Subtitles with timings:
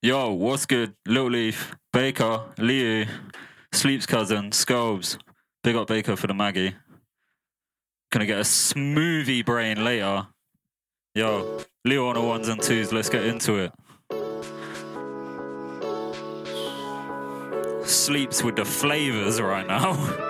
[0.00, 0.94] Yo, what's good?
[1.08, 3.04] Lil Leaf, Baker, Liu,
[3.72, 5.18] Sleep's cousin, Scobez.
[5.64, 6.76] Big up Baker for the Maggie.
[8.12, 10.28] Gonna get a smoothie brain later.
[11.16, 13.72] Yo, Leo on the ones and twos, let's get into it.
[17.84, 19.94] Sleeps with the flavors right now.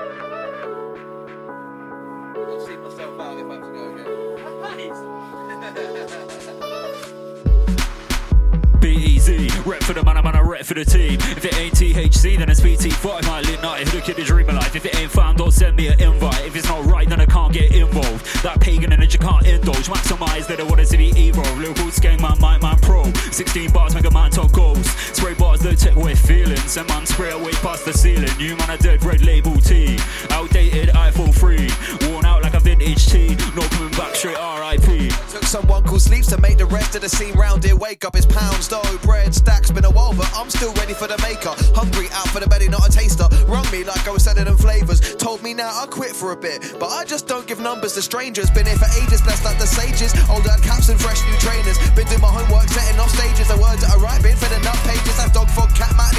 [9.68, 11.20] rep for the man, I'm on a rep for the team.
[11.20, 13.26] If it ain't THC, then it's PT5.
[13.26, 14.74] My lit night, the kid is dream of life.
[14.74, 16.44] If it ain't found, don't send me an invite.
[16.46, 18.24] If it's not right, then I can't get involved.
[18.42, 19.88] That pagan energy can't indulge.
[19.88, 21.42] Maximize that I want it to be evil.
[21.56, 23.04] Liverpool gang man, my man pro.
[23.30, 24.88] 16 bars make a man talk goals.
[24.88, 26.76] Spray bars that take away feelings.
[26.76, 28.34] And man spray away past the ceiling.
[28.38, 29.98] New man, a dead red label T.
[30.30, 32.08] Outdated iPhone 3.
[32.08, 33.36] Worn out vintage T.
[33.54, 35.12] No coming back straight RIP.
[35.30, 37.76] Took someone called Sleeps to make the rest of the scene round here.
[37.76, 39.70] Wake up, it's pounds, dough, bread, stacks.
[39.70, 41.54] Been a while, but I'm still ready for the maker.
[41.74, 43.28] Hungry, out for the belly, not a taster.
[43.46, 45.16] Rung me like I was selling them flavors.
[45.16, 48.02] Told me now I'll quit for a bit, but I just don't give numbers to
[48.02, 48.50] strangers.
[48.50, 50.12] Been here for ages, blessed like the sages.
[50.28, 51.78] Old dad caps and fresh new trainers.
[51.94, 53.48] Been doing my homework, setting off stages.
[53.48, 55.16] The words that I write, been filling up pages.
[55.16, 56.17] That's dog fog, cat mat,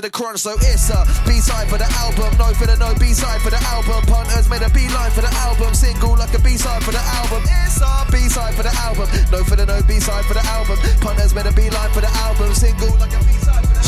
[0.00, 2.36] to the crunch, so it's a B-side for the album.
[2.38, 4.00] No for the no B-side for the album.
[4.06, 5.74] Punters made a beeline for the album.
[5.74, 7.42] Single like a B-side for the album.
[7.44, 9.08] It's a B-side for the album.
[9.30, 10.78] No for the no B-side for the album.
[11.00, 12.54] Punters made a beeline for the album.
[12.54, 13.39] Single like a B-side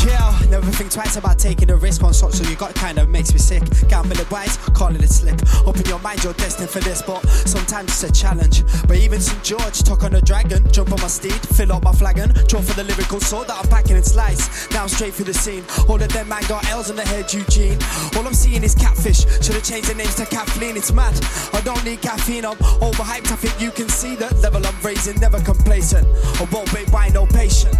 [0.03, 3.31] Chill, never think twice about taking a risk on such, so you got kinda makes
[3.31, 3.63] me sick.
[3.87, 5.39] Gambling wise, calling it slip.
[5.65, 8.65] Open your mind, you're destined for this, but sometimes it's a challenge.
[8.85, 9.41] But even St.
[9.43, 12.73] George took on a dragon, jump on my steed, fill up my flagon, draw for
[12.73, 14.69] the lyrical sword that I'm packing and slice.
[14.71, 15.63] Now I'm straight through the scene.
[15.87, 17.79] All of them man got L's on the head, Eugene.
[18.17, 19.21] All I'm seeing is catfish.
[19.41, 21.17] Should've changed the names to Kathleen, it's mad.
[21.53, 23.31] I don't need caffeine, I'm overhyped.
[23.31, 26.05] I think you can see the level I'm raising, never complacent.
[26.41, 27.77] I won't wait by no patience.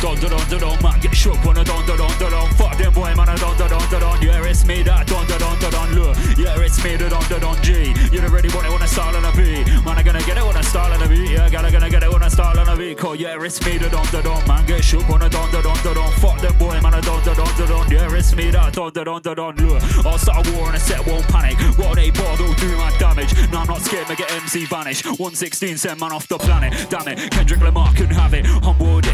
[0.00, 2.48] Don don don don don, man get shook when I don don don don don.
[2.54, 4.22] Fuck them boy, man I don don don don don.
[4.22, 5.92] Yeah, it's me that don don don don don.
[5.92, 7.92] Look, yeah, it's me the don don don G.
[8.10, 9.68] You don't really want it when I start on a beat.
[9.84, 11.30] Man, I gonna get it when I start on a beat.
[11.30, 12.96] Yeah, gotta gonna get it when I start on a beat.
[12.96, 14.48] Cause yeah, it's me the don don don.
[14.48, 16.12] Man get shook when I don don don don don.
[16.12, 17.90] Fuck them boy, man I don don don don don.
[17.90, 19.56] Yeah, it's me that don don don don don.
[19.56, 21.58] Look, I'll start a war and a set won't panic.
[21.76, 23.34] While they bother do my damage.
[23.52, 25.04] No, I'm not scared, make it MC vanish.
[25.04, 26.88] 116 send man off the planet.
[26.88, 28.46] Damn it, Kendrick Lamar couldn't have it.
[28.46, 29.09] Humble this,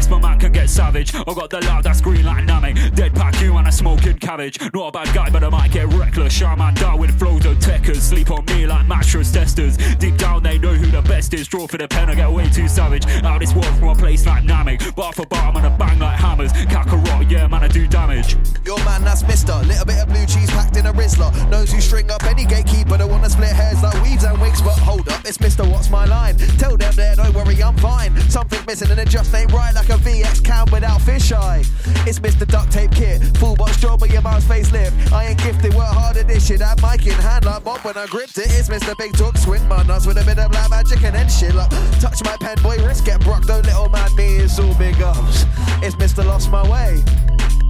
[1.05, 1.27] savage.
[1.27, 2.95] I got the loud that's green like Namek.
[2.95, 4.59] Dead pack you and a smoking cabbage.
[4.73, 6.33] Not a bad guy, but I might get reckless.
[6.33, 8.01] Shaman down with flows of techers.
[8.01, 9.77] Sleep on me like mattress testers.
[9.95, 11.47] Deep down, they know who the best is.
[11.47, 13.05] Draw for the pen, I get way too savage.
[13.23, 14.95] Out this world from a place like Namek.
[14.95, 16.53] Bar for bar, I'm gonna bang like hammers.
[16.53, 18.37] Kakarot, yeah, man, I do damage.
[18.65, 19.53] Your man, that's Mister.
[19.67, 21.31] Little bit of blue cheese packed in a Rizla.
[21.49, 24.61] Knows who string up any gatekeeper that wanna split hairs like weaves and wigs.
[24.61, 25.63] But hold up, it's Mister.
[25.63, 26.37] What's my line?
[26.57, 28.15] Tell them there, don't worry, I'm fine.
[28.29, 31.65] Something missing and it just ain't right, like a VX cam without fisheye.
[32.07, 32.47] It's Mr.
[32.47, 35.11] Duct Tape Kit, full box job, but your mom's facelift.
[35.11, 36.59] I ain't gifted, work hard at this shit.
[36.59, 38.47] That mic in hand like Bob when I gripped it.
[38.47, 38.97] It's Mr.
[38.97, 41.69] Big Talk, squint my nuts with a bit of black magic and then shit like
[41.99, 43.45] touch my pen, boy, wrist get broke.
[43.45, 45.45] Don't little man me, it's all big ups.
[45.83, 46.25] It's Mr.
[46.25, 47.03] Lost My Way.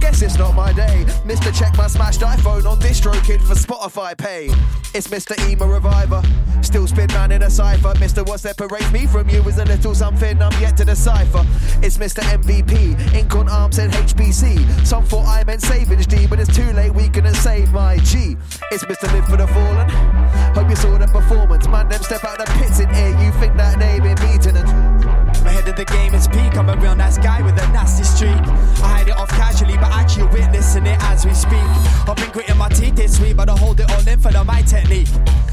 [0.00, 1.04] Guess it's not my day.
[1.24, 1.56] Mr.
[1.56, 4.48] Check my smashed iPhone on DistroKid for Spotify pay.
[4.94, 5.36] It's Mr.
[5.48, 6.22] Ema Reviver.
[6.62, 7.94] Still spin man in a cipher.
[7.94, 8.26] Mr.
[8.26, 11.44] What separates me from you is a little something I'm yet to decipher.
[11.82, 12.20] It's Mr.
[12.20, 13.14] MVP.
[13.14, 14.86] Ink on arms and HBC.
[14.86, 16.94] Some thought I meant Savage D, but it's too late.
[16.94, 18.36] We couldn't save my G.
[18.70, 19.12] It's Mr.
[19.12, 19.88] Live for the Fallen.
[20.54, 21.66] Hope you saw the performance.
[21.66, 23.10] Man, them step out the pits in here.
[23.20, 24.98] You think that they been beaten and
[25.48, 26.56] Ahead of the game is peak.
[26.56, 28.36] I'm a real nice guy with a nasty streak.
[28.84, 29.16] I hide it
[31.18, 31.68] as we speak.
[32.08, 34.44] I've been gritting my teeth this week, but I hold it all in for the
[34.44, 35.08] my technique.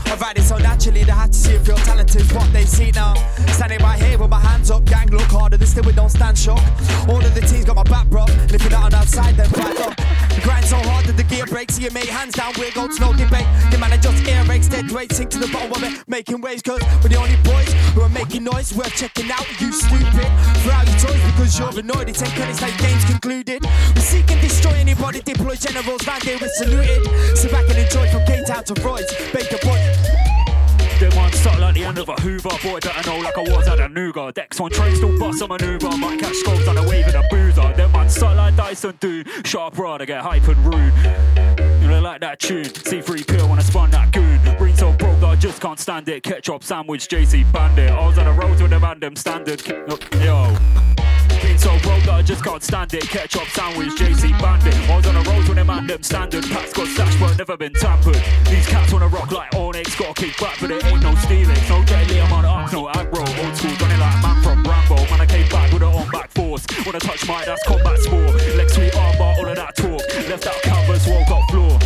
[0.06, 2.66] I ride it so naturally, they have to see if real talent is what they
[2.66, 3.16] see now.
[3.54, 6.38] Standing right here with my hands up, gang look harder, this still we don't stand
[6.38, 6.62] shock.
[7.10, 8.26] All of the teams got my back, bro.
[8.28, 10.25] And if you're not on outside, then back up.
[10.44, 13.48] Grind so hard that the gear breaks, you make hands down, we're goats, no debate.
[13.72, 16.62] The man just ear rakes, dead weight, sink to the bottom of it, making waves,
[16.62, 20.30] cause we're the only boys who are making noise, worth checking out, you stupid.
[20.64, 23.64] Throw out your toys because you're annoyed, it's 10 credits like games concluded.
[23.96, 27.38] We seek and destroy anybody, deploy generals, round here we're saluted.
[27.38, 30.25] Sit back and enjoy from Cape Town to Royce, Baker Boy.
[31.00, 32.50] Them ones suck like the end of a Hoover.
[32.64, 34.36] Boy, I know like I was at a Nougat.
[34.36, 35.90] Decks on train, still bust a maneuver.
[35.98, 37.74] Might catch scopes on the wave in a boozer.
[37.74, 39.24] Them ones suck like Dyson do.
[39.44, 40.94] Sharp rod, I get hype and rude.
[41.82, 42.64] You know, like that tune.
[42.64, 44.40] C3 pill when I spun that goon.
[44.58, 46.24] Green so broke that I just can't stand it.
[46.24, 47.92] Ketchup sandwich, JC Bandit.
[47.92, 49.62] I was on the road with and them standard.
[50.24, 51.05] Yo.
[51.66, 53.10] So broke that I just can't stand it.
[53.10, 54.78] Ketchup sandwich, JC Bandit.
[54.88, 56.46] I was on a roll to them and them standard.
[56.46, 58.22] Pats got stashed, but never been tampered.
[58.46, 61.58] These cats wanna rock like Onyx, gotta kick back, but it ain't no stealing.
[61.68, 63.26] No jelly, I'm on arcs, no aggro.
[63.42, 64.96] Old school, running like man from Rambo.
[65.10, 66.68] Man, I came back with an on back force.
[66.86, 68.36] Wanna touch my, that's combat sport.
[68.58, 70.06] Leg sweet armbar, all of that talk.
[70.30, 71.80] Left that canvas, walk up floor.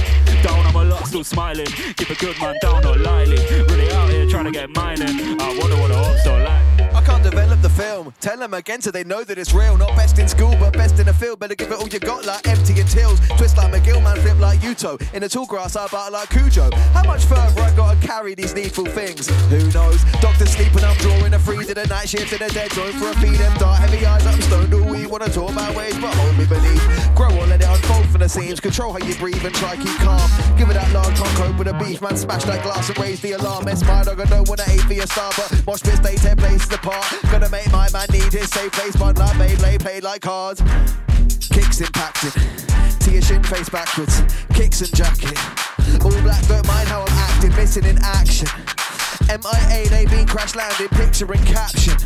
[0.43, 1.71] Down, I'm a lot, still smiling.
[1.95, 3.39] Keep a good man down, not lily.
[3.71, 5.39] Really out here trying to get mining.
[5.39, 6.78] I wonder what the hots are like.
[7.23, 8.13] Develop the film.
[8.19, 9.77] Tell them again so they know that it's real.
[9.77, 11.39] Not best in school, but best in the field.
[11.39, 13.19] Better give it all you got, like empty and tills.
[13.37, 14.99] Twist like McGill, man, flip like Yuto.
[15.13, 16.69] In the tall grass, I battle like Cujo.
[16.93, 19.29] How much further I gotta carry these needful things?
[19.49, 20.03] Who knows?
[20.21, 23.09] Doctor sleeping, I'm drawing a freeze in the night shift in a dead zone for
[23.09, 24.73] a feed them dark, heavy eyes, I'm stoned.
[24.73, 27.15] All we wanna talk about ways, but hold me beneath.
[27.15, 28.59] Grow or let it unfold from the seams.
[28.59, 30.29] Control how you breathe and try keep calm.
[30.57, 32.15] Give it that long, can't cope with a beef, man.
[32.15, 33.67] Smash that glass and raise the alarm.
[33.67, 36.37] It's my dog, I don't wanna aim for your star, but mosh pit stay 10
[36.37, 37.08] places apart.
[37.31, 40.61] Gonna make my man need his safe place, but like Beyblade, played like cards.
[41.51, 42.33] Kicks impacted,
[42.99, 44.21] to your shin face backwards,
[44.53, 45.37] kicks and jacket.
[46.03, 48.47] All black, don't mind how I'm acting, missing in action.
[49.27, 51.97] MIA, they been crash landed, picture and caption.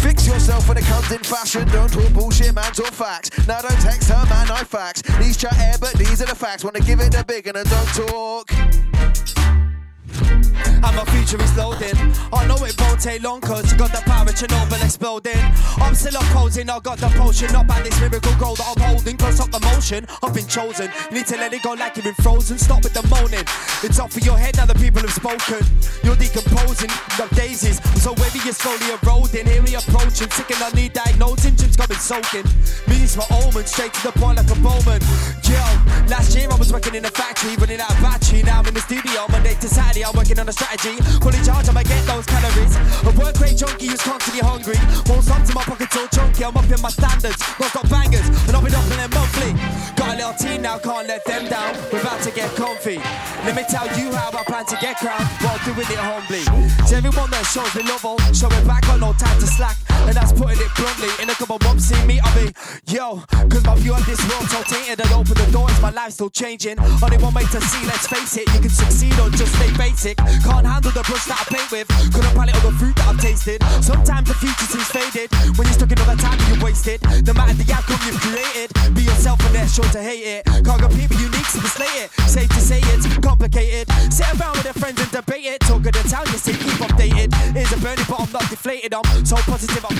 [0.00, 1.66] Fix yourself when it comes in fashion.
[1.68, 3.30] Don't talk bullshit, man, talk facts.
[3.46, 5.02] Now don't text her, man, I facts.
[5.18, 6.64] These chat air, but these are the facts.
[6.64, 9.61] Wanna give it a big and don't talk.
[10.10, 11.94] And my future is loading.
[12.32, 15.38] I know it won't take long cause you got the power of Chernobyl exploding.
[15.78, 17.52] I'm still opposing, I got the potion.
[17.52, 19.16] Not by this miracle goal that I'm holding.
[19.16, 20.90] Cause up the motion, I've been chosen.
[21.10, 22.58] You need to let it go like you've been frozen.
[22.58, 23.46] Stop with the moaning.
[23.82, 25.64] It's off of your head now the people have spoken.
[26.02, 27.78] You're decomposing, got daisies.
[28.02, 30.30] So whether you're slowly eroding, here we approaching.
[30.30, 32.44] Sick and I need diagnosing, Jim's coming soaking.
[32.88, 35.00] Means my omen, straight to the point like a bowman.
[35.46, 35.62] Yo,
[36.10, 38.42] last year I was working in a factory, running out of battery.
[38.42, 40.96] Now I'm in the studio, Monday to Saturday, I'm working on a strategy.
[41.22, 42.74] Fully charged, I might get those calories.
[43.06, 44.78] A work rate junkie who's constantly hungry.
[45.06, 46.44] Won't stop till my pockets all chunky.
[46.44, 49.52] I'm up in my standards, not stop bangers, and I'll be in them monthly.
[49.94, 51.76] Got a little team now, can't let them down.
[51.92, 52.98] We're about to get comfy.
[53.46, 56.44] Let me tell you how I plan to get crowned while doing it humbly.
[56.88, 59.81] To everyone that shows me love, I'll show it back, got no time to slack.
[60.08, 61.10] And that's putting it bluntly.
[61.22, 62.52] In a couple of months, see me, I'll be
[62.86, 63.22] yo.
[63.48, 65.00] Cause my view of this world so tainted.
[65.00, 66.78] And open the doors, my life's still changing.
[67.02, 68.46] Only one way to see, let's face it.
[68.54, 70.16] You can succeed or just stay basic.
[70.18, 71.88] Can't handle the brush that I paint with.
[72.12, 73.62] Couldn't palette all the fruit that I've tasted.
[73.80, 75.30] Sometimes the future seems faded.
[75.56, 77.00] When you're stuck in all the time you wasted.
[77.26, 78.68] No matter the outcome you've created.
[78.94, 80.42] Be yourself and they're sure to hate it.
[80.64, 82.10] Can't compete with unique, so slay it.
[82.26, 83.86] Safe to say it's complicated.
[84.12, 85.60] Sit around with your friends and debate it.
[85.62, 87.32] Talk of the town, you see, keep updated.
[87.54, 88.94] Here's a burning, but I'm not deflated.
[88.94, 89.84] I'm so positive.
[89.84, 89.91] I'm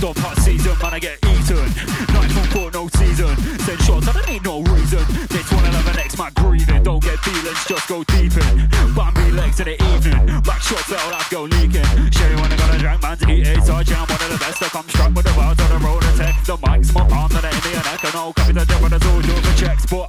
[0.00, 1.66] Dog hot season, man, I get eaten.
[2.14, 3.34] Night from court, no season.
[3.66, 5.02] Send shots, I don't need no reason.
[5.26, 6.82] This one another next, man, grieving.
[6.82, 8.68] Don't get feelings, just go deep in.
[8.94, 10.40] Bambi legs in the evening.
[10.42, 11.82] Back shot fell, I go leaking.
[12.14, 13.64] Sherry when I got a drink, man's eat it.
[13.64, 14.62] So I'm one of the best.
[14.62, 16.44] I come struck with the words on the road attack.
[16.46, 18.04] The mic's my palm, then in the neck.
[18.04, 19.86] And I'll copy the devil, that's all do for checks.
[19.86, 20.06] But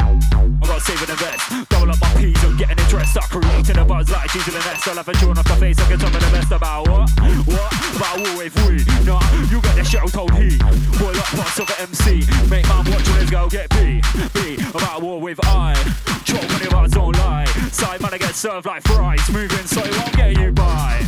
[0.79, 1.69] I got saving the best.
[1.69, 3.11] Double up my P's and getting dressed.
[3.11, 4.87] Start creating a buzz like she's in the nest.
[4.87, 5.77] I'll have a tune off the face.
[5.79, 7.09] I can tell me the best about what?
[7.47, 7.95] What?
[7.95, 8.85] About war if we?
[9.03, 9.19] Nah,
[9.51, 10.57] you got the show told he.
[10.95, 12.23] Boy, up parts of the MC.
[12.49, 14.01] Make man watching his go get B.
[14.33, 14.55] B.
[14.69, 15.75] About war with I.
[16.23, 17.45] Choke on your bars, don't lie.
[17.71, 19.19] Side man, I get served like fries.
[19.31, 21.05] Moving so it won't get you by.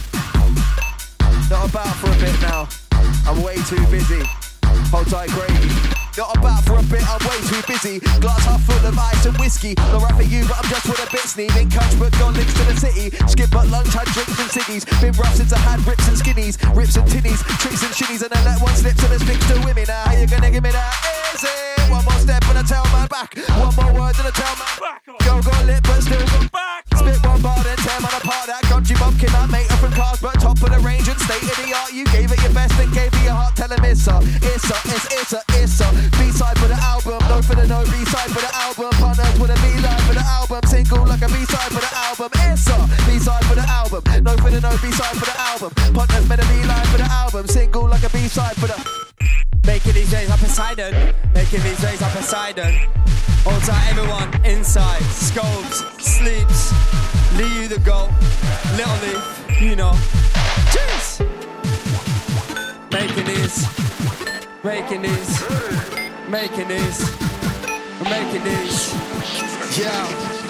[1.49, 2.67] Not about for a bit now.
[3.25, 4.40] I'm way too busy.
[4.91, 5.71] Hold tight, gravy.
[6.19, 8.03] Not about for a bit, I'm way too busy.
[8.19, 9.73] Glass half full of ice and whiskey.
[9.79, 11.71] Not right for you, but I'm just with a bit sneezing.
[11.71, 13.15] Couch, but gone links to the city.
[13.31, 14.83] Skip but lunch, had drinks and ciggies.
[14.99, 16.59] Been rough since I had rips and skinnies.
[16.75, 18.21] Rips and tinnies, tricks and shitties.
[18.27, 19.85] And I let one slip, so there's sticks to women.
[19.87, 20.91] Now, how you gonna give me that?
[21.35, 21.71] Is it?
[21.87, 23.31] One more step and I tell my back.
[23.55, 25.07] One more word and I tell my Back.
[25.07, 28.47] Go, go, lit, but still go Back Spit one bar, then tear man apart.
[28.47, 31.43] That country bumpkin, that mate up from cars, but top of the range and state
[31.43, 31.93] of the art.
[31.93, 33.55] You gave it your best and gave your heart.
[33.55, 35.89] Tell him it's a, it's a, it's, it's a, it's a.
[36.17, 38.91] B-side for the album, no for the no B-side for the album.
[38.97, 40.61] Partners with a B-line for the album.
[40.67, 42.29] Single like a B-side for the album.
[42.49, 45.71] It's a B-side for the album, no for the no B-side for the album.
[45.93, 47.47] Partners with a B-line for the album.
[47.47, 48.77] Single like a B-side for the.
[49.65, 51.13] Making these days up Poseidon.
[51.33, 52.73] Making these days up Poseidon.
[53.45, 55.01] All time, everyone inside.
[55.13, 56.73] Scopes, sleeps.
[57.37, 58.09] leave you the goal,
[58.75, 59.93] Little Leaf, you know.
[63.51, 64.63] Making these.
[64.63, 66.29] Making these.
[66.29, 66.99] Making these.
[68.03, 68.93] Making these.
[69.77, 70.40] Yeah.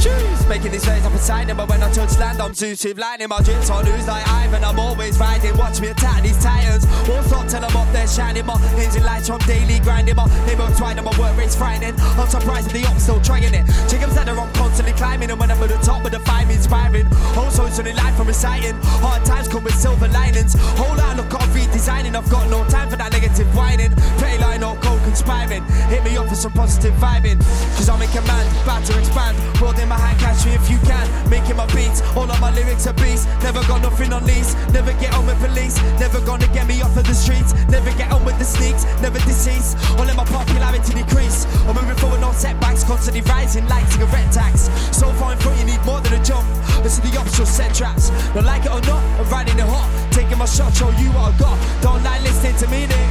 [0.00, 0.48] Cheers!
[0.48, 3.28] Making these ways up inside them, but when I touch land, I'm Zeus with lightning.
[3.28, 4.64] My drips on lose like Ivan.
[4.64, 5.56] I'm always riding.
[5.56, 6.86] Watch me attack these titans.
[7.06, 8.46] Won't stop till I'm up there shining.
[8.46, 10.16] My engine lights from daily grinding.
[10.16, 11.94] My neighborhood twine my work rate's frightening.
[12.00, 13.66] I'm surprised that the ops still trying it.
[13.88, 16.48] Chickens that are I'm constantly climbing, and when I'm at the top of the five,
[16.50, 17.06] inspiring.
[17.36, 18.76] Also, it's only life from reciting.
[19.04, 20.54] Hard times come with silver linings.
[20.80, 22.16] Hold Whole outlook got redesigning.
[22.16, 23.92] I've got no time for that negative whining.
[24.16, 25.62] Petty line or cold conspiring.
[25.92, 27.38] Hit me up for some positive vibing.
[27.76, 29.36] Cause I'm in command, about to expand.
[29.60, 31.04] World in my hand, catch me if you can.
[31.28, 33.26] Making my beats, all of my lyrics are beats.
[33.42, 35.76] Never got nothing on these, never get on with police.
[35.98, 39.18] Never gonna get me off of the streets, never get on with the sneaks, never
[39.26, 39.76] deceased.
[39.98, 41.44] Or let my popularity decrease.
[41.66, 44.70] I'm moving forward, no setbacks, constantly rising like cigarette tax.
[44.96, 46.46] So far in front, you need more than a jump.
[46.86, 48.10] Listen to the optional set traps.
[48.32, 49.90] But like it or not, I'm riding it hot.
[50.12, 51.58] Taking my shot, show you what I got.
[51.82, 53.10] Don't like listening to me, Nick.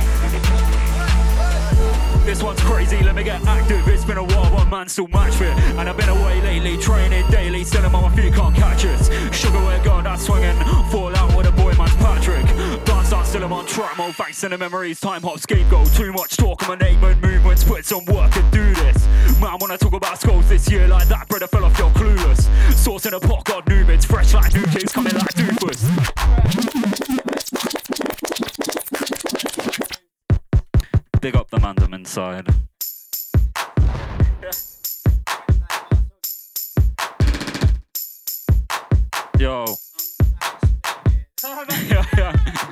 [2.26, 3.88] This one's crazy, let me get active.
[3.88, 5.56] It's been a while, one man still match fit.
[5.78, 9.08] And I've been away lately, training daily, I'm my feet, can't catch us.
[9.32, 10.58] Sugar, we're gone, that's swinging.
[10.90, 12.46] Fall out with a boy, man's Patrick.
[12.86, 14.16] Dance, dance, still I'm on track mode.
[14.16, 15.94] Thanks to the memories, time hop, scapegoat.
[15.94, 19.06] Too much talk, I'm an eight man movements, put some work and do this.
[19.40, 22.74] Man, when I talk about skulls this year, like that, brother fell off, you're clueless.
[22.74, 25.86] Sauce in a pot, got new bits, fresh like new kings, coming like doofus.
[31.22, 32.48] Big up the mandem inside.
[39.40, 39.64] Yo.
[41.46, 42.66] yeah, yeah.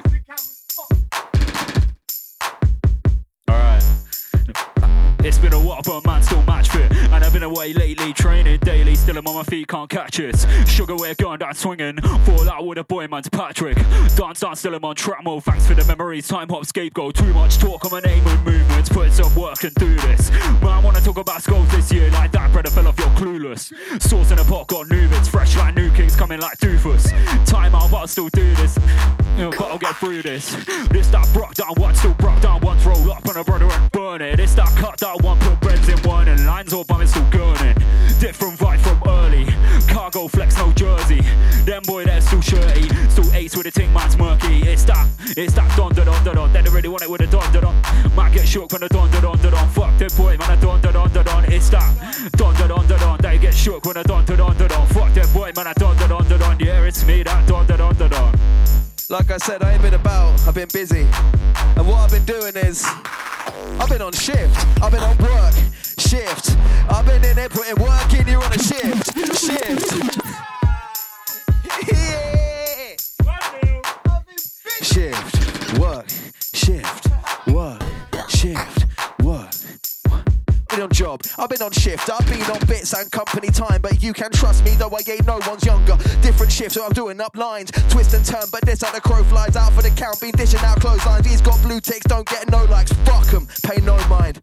[5.27, 6.89] It's been a while, but man still match fit.
[6.89, 8.95] And I've been away lately, training daily.
[8.95, 10.45] Still I'm on my feet, can't catch it.
[10.65, 11.97] Sugar, we're going down swinging.
[12.23, 13.75] Fall out with a boy, man's Patrick.
[14.15, 15.43] Dance, dance, still I'm on track mode.
[15.43, 16.29] Thanks for the memories.
[16.29, 17.15] Time hop, scapegoat.
[17.15, 18.87] Too much talk, on my name and movements.
[18.87, 20.31] Put some work and do this.
[20.31, 22.09] Man, I wanna talk about skulls this year.
[22.11, 23.73] Like that, brother fell off, you're clueless.
[24.01, 25.27] Sauce in a pot, got new bits.
[25.27, 27.11] Fresh like new kings, coming like doofus.
[27.45, 28.79] Time out, but I'll still do this.
[29.37, 30.55] But I'll get through this.
[30.87, 32.85] This that broke down one, still broke down once.
[32.85, 34.37] Roll up on a brother and burn it.
[34.37, 37.75] This that cut down one, put breads in one, and lines all bumming still gurning.
[38.19, 39.45] Different vibe from early.
[39.87, 41.21] Cargo flex, no jersey.
[41.65, 42.89] Them boy, they're still shirty.
[43.09, 44.61] Still ace with a ting, man's murky.
[44.63, 45.07] It's that,
[45.37, 46.51] it's that don da don da don.
[46.51, 47.75] They don't really want it with a don da don.
[48.15, 49.69] Might get shook when a don da don da don.
[49.69, 51.45] Fuck the boy, man, a don da don da don.
[51.45, 53.17] It's that don da don da don.
[53.21, 54.87] They get shook when a don da don da don.
[54.87, 56.59] Fuck the boy, man, a don da don da don.
[56.59, 58.33] Yeah, it's me, that don da don da don.
[59.09, 61.07] Like I said, I ain't been about, I've been busy.
[61.77, 62.85] And what I've been doing is,
[63.79, 65.53] I've been on shift, I've been on work,
[65.99, 66.57] shift.
[66.89, 70.17] I've been in there putting work in, you're on a shift, shift.
[71.91, 72.95] yeah.
[74.81, 76.07] Shift, work,
[76.53, 77.07] shift,
[77.47, 77.81] work,
[78.29, 78.76] shift.
[80.77, 84.03] Been on job, I've been on shift, I've been on bits and company time, but
[84.03, 85.97] you can trust me, though I ain't no one's younger.
[86.21, 89.23] Different shifts, so I'm doing up lines, twist and turn, but this how the crow
[89.23, 91.25] flies out for the count, been dishing out clotheslines.
[91.25, 94.39] He's got blue ticks, don't get no likes, fuck 'em, pay no mind.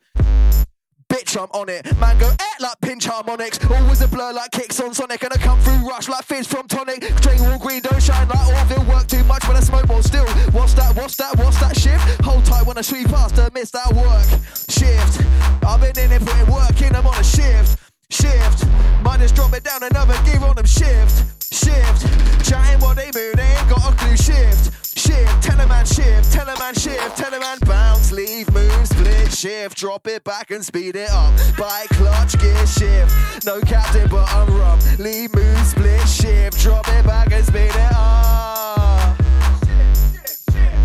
[1.14, 1.86] Bitch, I'm on it.
[2.00, 3.60] Man go eh like pinch harmonics.
[3.70, 5.22] Always a blur like kicks on Sonic.
[5.22, 7.02] And I come through rush like fizz from tonic.
[7.22, 8.84] Drink all green, don't shine like Orville.
[8.92, 10.26] Work too much when I smoke more still.
[10.50, 10.96] What's that?
[10.96, 11.38] What's that?
[11.38, 12.20] What's that shift?
[12.22, 14.26] Hold tight when I sweep past her, miss that work.
[14.68, 15.22] Shift.
[15.64, 17.78] I've been in it putting work in, I'm on a shift.
[18.10, 18.66] Shift.
[19.04, 20.66] Might just drop it down another gear on them.
[20.66, 21.54] Shift.
[21.54, 22.10] Shift.
[22.44, 24.16] Chatting while they move, they ain't got a clue.
[24.16, 24.83] Shift.
[24.96, 28.86] Shift, tell a man shift, tell a man shift, tell a man bounce, leave, move,
[28.86, 31.32] split, shift, drop it back and speed it up.
[31.58, 33.44] Bike, clutch, gear, shift.
[33.44, 34.78] No captain, but I'm rum.
[34.98, 39.18] Leave, move, split, shift, drop it back and speed it up.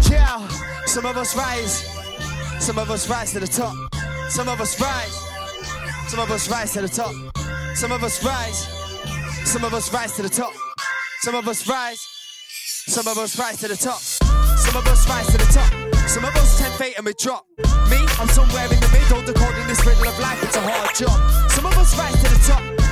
[0.10, 0.48] Yeah,
[0.86, 1.86] some of us rise,
[2.60, 3.76] some of us rise to the top.
[4.30, 5.14] Some of us rise,
[6.08, 7.14] some of us rise to the top.
[7.76, 8.68] Some of us rise,
[9.46, 10.54] some of us rise to the top.
[11.22, 12.06] Some of us rise,
[12.90, 14.00] some of us rise to the top.
[14.00, 15.72] Some of us rise to the top.
[16.10, 17.46] Some of us tempt fate and we drop.
[17.90, 20.42] Me, I'm somewhere in the middle, decoding this riddle of life.
[20.44, 21.52] It's a hard job.
[21.52, 22.29] Some of us rise to.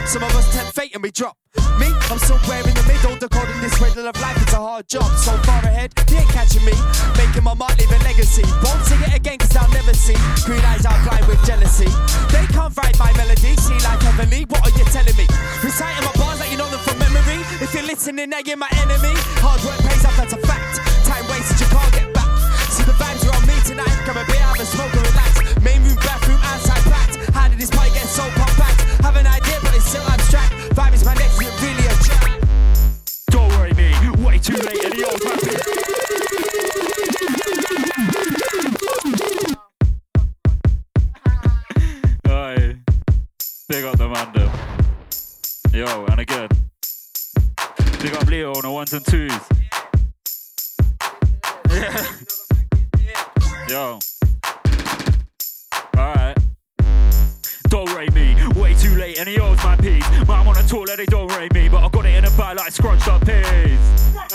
[0.07, 1.35] Some of us tempt fate and we drop.
[1.75, 4.39] Me, I'm somewhere in the middle, decoding this riddle of life.
[4.41, 5.03] It's a hard job.
[5.19, 6.71] So far ahead, they ain't catching me.
[7.19, 8.47] Making my mark, leaving legacy.
[8.63, 10.15] Won't sing it again, cause I'll never see.
[10.47, 11.91] Green eyes are blind with jealousy.
[12.31, 13.51] They can't write my melody.
[13.59, 14.47] See life heavenly.
[14.47, 15.27] What are you telling me?
[15.59, 17.43] Reciting my bars like you know them from memory.
[17.59, 19.11] If you're listening, now you're my enemy.
[19.43, 20.79] Hard work pays off, that's a fact.
[21.03, 22.31] Time wasted, you can't get back.
[22.71, 23.95] See the vibes are on me tonight.
[24.03, 25.31] Grab a beer, have a smoke and relax.
[25.63, 26.26] Main room, bathroom,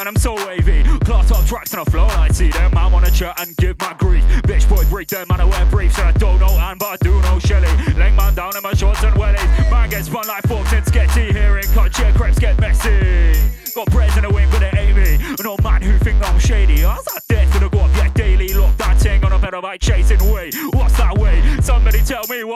[0.02, 2.74] And I'm so wavy, class up tracks and I flow I see them.
[2.74, 4.24] Man, wanna chat and give my grief.
[4.42, 6.12] Bitch boy, break them, man, I wear briefs, and I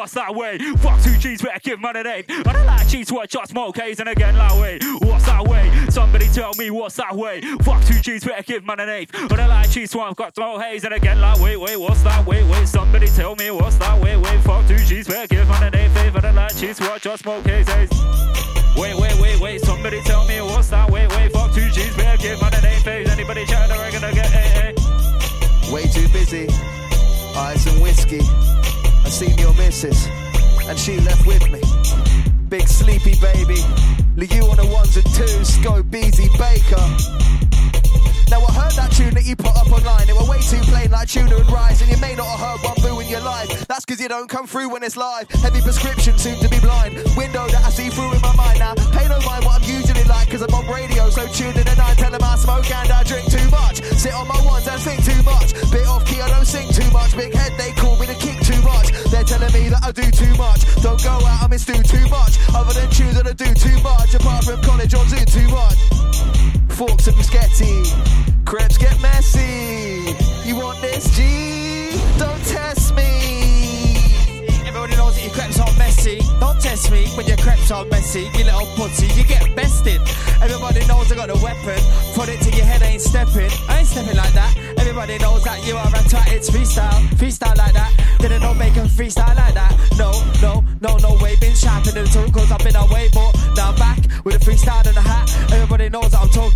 [0.07, 0.57] what's that way.
[0.77, 2.27] Fuck two G's, better give man an eight.
[2.31, 4.79] I don't like cheese, what just smoke haze and again like way.
[5.01, 5.69] What's that way?
[5.91, 7.41] Somebody tell me what's that way.
[7.63, 9.11] Fuck two G's, better give man an eight.
[9.13, 12.03] I don't like cheese, what I've got smoke haze and again like wait, wait, what's
[12.05, 12.49] that way?
[12.49, 14.17] Wait, somebody tell me what's that way?
[14.17, 15.91] Wait, fuck two G's, better give man an eight.
[15.97, 17.69] I don't like cheese, what just smoke haze.
[17.69, 17.87] Eh?
[17.89, 18.77] haze.
[18.77, 20.89] Wait, wait, wait, wait, somebody tell me what's that?
[20.89, 22.83] Wait, wait, fuck two G's, better give man an eight.
[22.85, 23.09] Phase.
[23.09, 24.69] Anybody chatting, I reckon I get a a.
[24.69, 25.73] Eh?
[25.73, 26.47] Way too busy.
[27.35, 28.21] Ice and whiskey.
[29.07, 30.09] I seen your missus,
[30.67, 31.61] and she left with me.
[32.49, 33.63] Big sleepy baby.
[34.35, 37.46] You on the ones and twos, Scope Beezy Baker.
[38.31, 40.09] Now I heard that tune that you put up online.
[40.09, 42.61] It were way too plain like tuna and rice, and you may not have heard
[42.67, 43.49] one boo in your life.
[43.69, 45.31] That's cause you don't come through when it's live.
[45.31, 46.99] Heavy prescription, soon to be blind.
[47.17, 48.75] Window that I see through in my mind now.
[48.91, 51.79] Pay no mind what I'm usually like, cause I'm on radio, so tuned in and
[51.79, 53.83] I tell them I smoke and I drink too much.
[53.95, 55.55] Sit on my ones and think too much.
[55.71, 57.17] Bit off key, I don't sing too much.
[57.17, 58.91] Big head, they call me the kick too much.
[59.11, 60.67] They're telling me that I do too much.
[60.83, 62.43] Don't go out, I miss do too much.
[62.51, 64.15] Other than tunes that I do too much.
[64.15, 66.66] Apart from college on Zoom too much.
[66.77, 68.45] Forks and biscotti.
[68.45, 70.15] Crepes get messy.
[70.45, 71.99] You want this, G?
[72.19, 73.97] Don't test me.
[74.67, 76.21] Everybody knows that your crepes are messy.
[76.39, 78.29] Don't test me when your crepes are messy.
[78.37, 80.03] You little pussy, you get bested.
[80.43, 81.81] Everybody knows I got a weapon.
[82.15, 83.51] Put it to your head, ain't stepping.
[83.71, 84.55] I ain't stepping like that.
[84.77, 86.31] Everybody knows that you are a twat.
[86.31, 87.93] It's freestyle, freestyle like that.
[88.19, 89.73] Didn't know make a freestyle like that.
[89.99, 91.37] No, no, no, no way.
[91.37, 94.87] Been sharpening the tool cause I've been away, but now I'm back with a freestyle
[94.87, 95.27] and a hat.
[95.53, 96.56] Everybody knows that I'm talking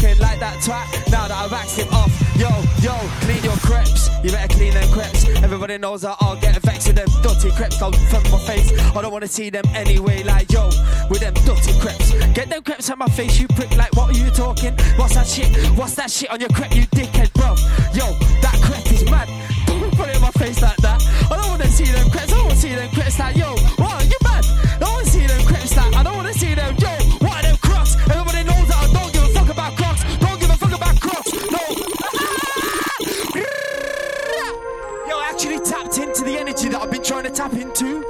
[0.61, 0.87] twat.
[1.11, 2.49] Now that I've waxed him off, yo,
[2.85, 4.09] yo, clean your crepes.
[4.23, 5.25] You better clean them crepes.
[5.43, 7.79] Everybody knows that I'll get vexed with them dirty crepes.
[7.79, 8.69] Don't from my face.
[8.95, 10.23] I don't wanna see them anyway.
[10.23, 10.67] Like yo,
[11.09, 12.13] with them dirty crepes.
[12.35, 13.75] Get them crepes on my face, you prick.
[13.77, 14.75] Like what are you talking?
[14.97, 15.49] What's that shit?
[15.79, 17.51] What's that shit on your crepe, you dickhead, bro?
[17.97, 18.07] Yo,
[18.43, 19.29] that crepe is mad.
[19.97, 21.01] Put it in my face like that.
[21.31, 22.33] I don't wanna see them crepes.
[22.33, 23.57] I don't wanna see them crepes like yo.
[37.51, 38.05] Trying to into.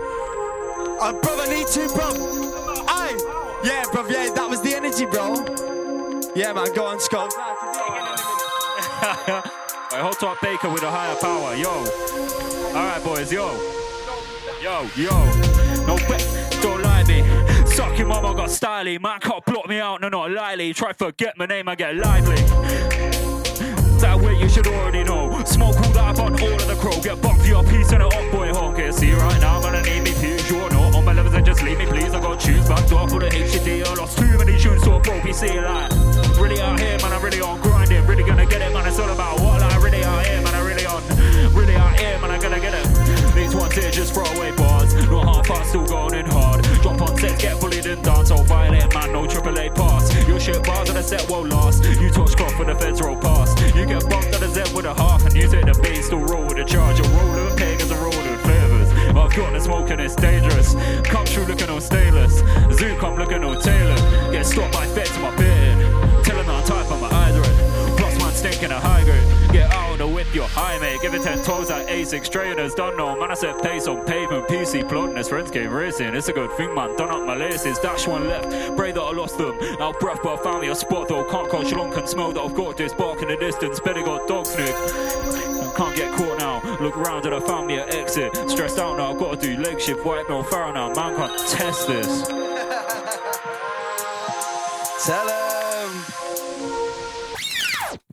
[1.00, 2.10] Uh, brother, need to, bro.
[2.88, 3.60] Aye.
[3.64, 4.06] Yeah, bro.
[4.06, 5.34] Yeah, that was the energy, bro.
[6.34, 6.72] Yeah, man.
[6.74, 7.32] Go on, Scott.
[9.92, 11.70] Wait, hold top Baker with a higher power, yo.
[12.76, 13.50] Alright, boys, yo.
[14.62, 15.10] Yo, yo.
[15.86, 16.22] No bet,
[16.60, 17.24] don't lie me.
[17.66, 19.00] Suck your mama got styly.
[19.00, 20.72] Man can't block me out, no, not lightly.
[20.74, 22.36] Try forget my name, I get lively.
[24.00, 25.30] That way should already know.
[25.44, 26.98] Smoke all that on all of the crow.
[27.00, 28.50] Get bumped for your piece and a up boy.
[28.80, 30.50] Yeah, see right now, I'm gonna need me please.
[30.50, 32.12] You're not on my levels and just leave me please.
[32.12, 33.86] I got tunes back door for the HTT.
[33.86, 36.40] I lost too many tunes so I broke PC like.
[36.40, 38.06] Really out here, man, I'm really on grinding.
[38.06, 38.86] Really gonna get it, man.
[38.86, 40.54] It's all about what like really out here, man.
[40.54, 41.02] I'm really on.
[41.54, 42.30] Really out here, man.
[42.30, 43.34] I'm gonna get it.
[43.34, 44.94] These ones here just throw away bars.
[44.94, 46.62] Not half fast, still going in hard.
[46.82, 48.30] Drop on sets, get bullied and dance.
[48.30, 49.12] Oh, violent, man.
[49.12, 50.10] No triple A pass.
[50.26, 51.84] Your shit bars on the set won't last.
[51.84, 53.16] You touch cloth when the feds roll.
[55.40, 57.00] You take the base, still roll a charge.
[57.00, 58.88] A roller with pagans and roller flavors.
[59.16, 60.74] I've got the smoke and it's dangerous.
[61.04, 62.42] Come through looking all stainless.
[62.72, 64.32] Zoo come looking all tailored.
[64.32, 66.24] Get stopped by feds to my beard.
[66.24, 67.96] Tell them I'm type on my eyes red.
[67.96, 68.99] Plus man stinking a high grade.
[68.99, 68.99] Get
[70.34, 71.00] you're high, mate.
[71.00, 72.74] Give it 10 toes at A6 trainers.
[72.74, 73.30] Don't know, man.
[73.30, 74.48] I set pace on pavement.
[74.48, 76.14] PC plotting as friends game racing.
[76.14, 76.96] It's a good thing, man.
[76.96, 77.78] Done up my laces.
[77.78, 78.76] Dash one left.
[78.76, 79.58] Pray that I lost them.
[79.80, 81.24] Out breath, but I found me a spot though.
[81.24, 83.80] Can't coach long can smell that I've got this bark in the distance.
[83.80, 84.74] Better got dog sniff.
[85.76, 86.60] Can't get caught now.
[86.80, 88.36] Look around and I found me an exit.
[88.50, 90.04] Stressed out now, gotta do leg shift.
[90.04, 90.92] White no Farrow now.
[90.92, 92.26] Man can't test this.
[95.06, 95.39] Tell him.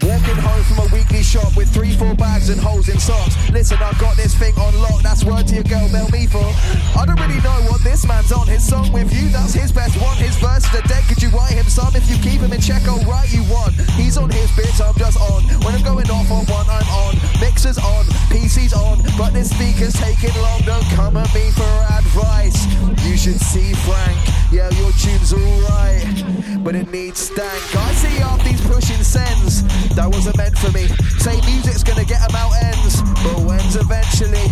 [0.07, 3.35] Walking home from a weekly shop with three, four bags and holes in socks.
[3.51, 5.03] Listen, I've got this thing on lock.
[5.03, 6.47] That's word to your girl, Mel me for.
[6.95, 8.47] I don't really know what this man's on.
[8.47, 10.15] His song with you, that's his best one.
[10.15, 11.03] His verses are dead.
[11.09, 11.93] Could you write him some?
[11.93, 13.73] If you keep him in check, I'll write you one.
[13.99, 15.43] He's on his bitch, I'm just on.
[15.67, 17.15] When I'm going off on one, I'm on.
[17.41, 20.61] Mixers on, PC's on, but this speaker's taking long.
[20.61, 22.63] Don't come at me for advice.
[23.03, 24.26] You should see Frank.
[26.91, 27.75] Needs stank.
[27.75, 29.63] I see half these pushing sends.
[29.95, 30.87] That wasn't meant for me.
[31.19, 34.47] Say music's gonna get them out ends, but when's eventually?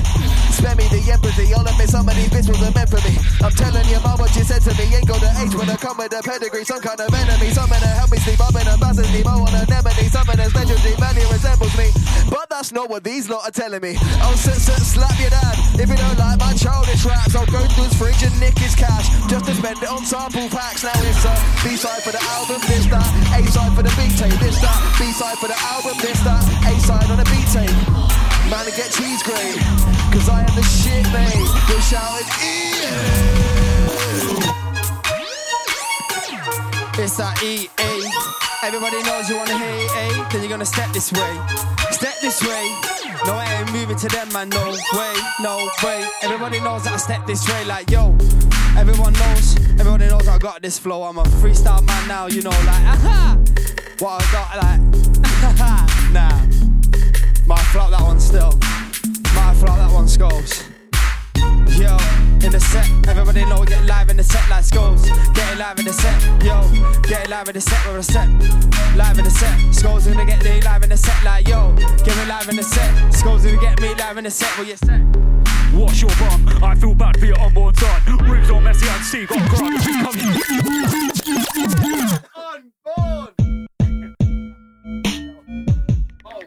[0.51, 1.53] Spare me the empathy.
[1.53, 3.15] I'll admit some of these bits wasn't meant for me.
[3.43, 4.95] I'm telling your mum what you said to me.
[4.95, 6.65] Ain't got the age when I come with a pedigree.
[6.65, 7.51] Some kind of enemy.
[7.51, 9.21] Some of them help me sleep up in a me.
[9.23, 10.09] More on an anemone.
[10.09, 11.87] Some of them legendary value resembles me.
[12.29, 13.99] But that's not what these lot are telling me.
[14.23, 15.59] I'll sit, sit, slap your dad.
[15.75, 18.75] If you don't like my childish raps, I'll go through his fridge and nick his
[18.75, 19.11] cash.
[19.27, 20.87] Just to spend it on sample packs.
[20.87, 21.35] Now it's a
[21.67, 23.03] B-side for the album, this, that.
[23.35, 24.79] A-side for the big tape, this, that.
[24.95, 26.43] B-side for the album, this, that.
[26.71, 27.75] A-side on the a B tape.
[28.47, 29.59] Man, I get cheese grade.
[30.15, 31.35] Cause I am the shit, mate.
[31.67, 32.31] Your shouting,
[37.03, 37.67] It's that EA.
[38.63, 41.74] Everybody knows you wanna hear A, then you're gonna step this way.
[41.95, 42.75] Step this way.
[43.25, 44.49] No, I ain't moving to them, man.
[44.49, 46.03] No way, no way.
[46.23, 48.13] Everybody knows that I step this way, like yo.
[48.77, 51.03] Everyone knows, everybody knows I got this flow.
[51.03, 52.59] I'm a freestyle man now, you know, like
[52.95, 53.37] aha.
[53.99, 55.84] What I got, like nah.
[67.35, 68.29] Live in the set with a set.
[68.95, 69.73] Live in the set.
[69.73, 71.75] Skulls gonna get me live in the set like yo.
[72.05, 73.13] Get me live in the set.
[73.13, 75.01] Skulls gonna get me live in the set with your set.
[75.73, 76.63] Wash your bum.
[76.63, 78.01] I feel bad for your unborn son.
[78.19, 79.83] Rooms all messy and see got crumbs.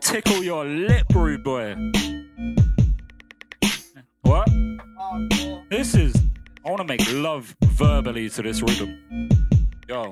[0.01, 1.77] Tickle your lip, rude boy.
[4.23, 4.49] What?
[5.69, 6.15] This is.
[6.65, 9.29] I want to make love verbally to this rhythm.
[9.89, 10.11] Yo.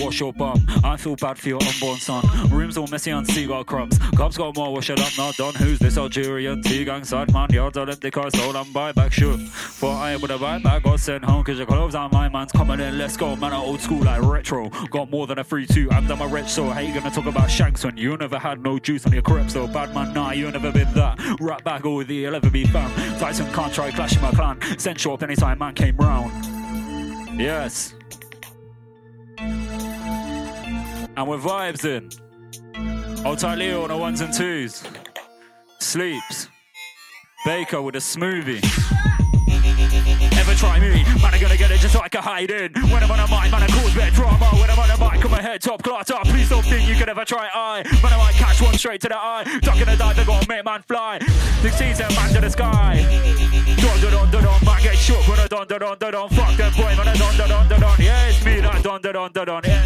[0.00, 0.64] Wash your bum.
[0.82, 2.24] I feel bad for your unborn son.
[2.48, 3.98] Rooms all messy and seagull crumbs.
[4.16, 5.54] Cops got more, wash it up, not done.
[5.54, 7.52] Who's this Algerian T-gang side man?
[7.52, 9.36] Yards empty cars, sold and buy back sure.
[9.36, 12.50] For I would have buy back, got sent home, cause your clothes are my man's
[12.52, 12.96] coming in.
[12.96, 14.70] Let's go, man, old school like retro.
[14.90, 17.50] Got more than a 3-2, and I'm a rich so how you gonna talk about
[17.50, 19.50] shanks when you never had no juice on your crep?
[19.50, 21.18] So bad man, nah, you never been that.
[21.40, 22.90] Rap back all the you'll ever be fam.
[23.18, 24.78] Tyson can't try clashing my clan.
[24.78, 26.45] Sent show up anytime man came round.
[27.38, 27.94] Yes.
[29.38, 32.10] And with vibes in.
[33.26, 34.82] Old tight Leo on the ones and twos.
[35.78, 36.48] Sleeps.
[37.44, 38.64] Baker with a smoothie.
[40.38, 41.04] Ever try me?
[41.20, 42.72] Man, I'm gonna get it just so I can hide in.
[42.72, 44.46] When I'm on a mic, man, I cause bad drama.
[44.58, 46.24] When I'm on a mic, on my head top class up.
[46.24, 47.82] Please don't think you could ever try I.
[48.02, 49.44] Man, I might catch one straight to the eye.
[49.60, 51.18] Ducking a dive, they gonna make man fly.
[51.60, 53.55] Succeeds that man to the sky.
[53.86, 56.28] Don don don don don, man get shook when I don don don don don.
[56.30, 57.94] Fuck them boy, man I don don don don don.
[58.02, 59.62] Yeah, it's me that don don don don don.
[59.62, 59.78] Yeah.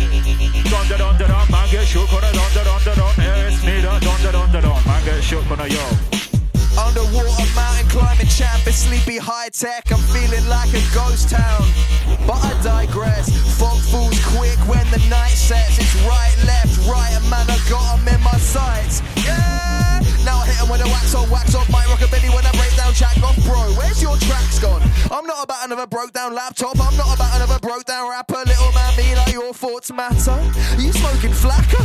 [0.73, 3.13] Don don don don don, man get shook when I don don don don don.
[3.21, 4.81] Yeah, it's me that don don don don don.
[4.89, 5.85] Man get shook when I yo.
[6.81, 8.33] Underwater mountain climbing
[8.67, 9.91] is sleepy high tech.
[9.93, 11.65] I'm feeling like a ghost town.
[12.27, 13.31] But I digress.
[13.59, 15.79] Fog falls quick when the night sets.
[15.79, 19.03] It's right, left, right, and man, I got 'em in my sights.
[19.17, 20.01] Yeah!
[20.25, 21.69] Now I hit 'em with a wax oh, on, wax off.
[21.71, 23.61] My rockabilly when I break down jack off, bro.
[23.79, 24.83] Where's your tracks gone?
[25.11, 26.79] I'm not about another broke down laptop.
[26.81, 28.43] I'm not about another broke down rapper.
[28.47, 30.31] Little man, me like your thoughts matter.
[30.77, 31.81] Are you smoking flakka?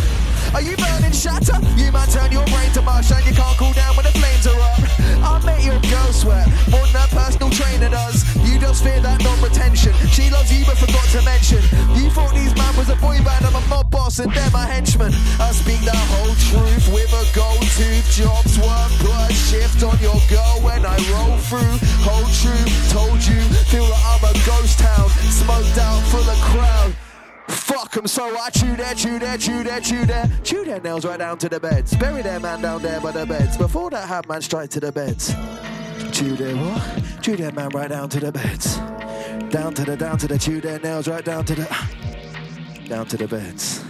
[0.55, 1.59] Are you burning shatter?
[1.75, 4.47] You might turn your brain to mush and you can't cool down when the flames
[4.47, 4.79] are up.
[5.19, 8.23] I'll make your girl sweat more than a personal trainer does.
[8.47, 9.91] You just fear that non-retention.
[10.15, 11.59] She loves you but forgot to mention.
[11.99, 14.63] You thought these man was a boy band, I'm a mob boss and they're my
[14.63, 15.11] henchmen.
[15.43, 18.07] I speak the whole truth with a gold tooth.
[18.15, 18.95] Jobs work,
[19.27, 21.83] a shift on your girl when I roll through.
[22.07, 25.11] Whole truth, told you, feel like I'm a ghost town.
[25.27, 26.95] Smoked out full of crowd.
[27.65, 31.04] Fuck 'em, so I chew their, chew their, chew their, chew their, chew their nails
[31.04, 31.95] right down to the beds.
[31.95, 33.58] Bury their man down there by the beds.
[33.58, 35.34] Before that, have man straight to the beds.
[36.12, 37.23] Chew their what?
[37.23, 38.78] Chew their man right down to the beds.
[39.49, 41.88] Down to the, down to the, chew their nails right down to the,
[42.88, 43.84] down to the beds.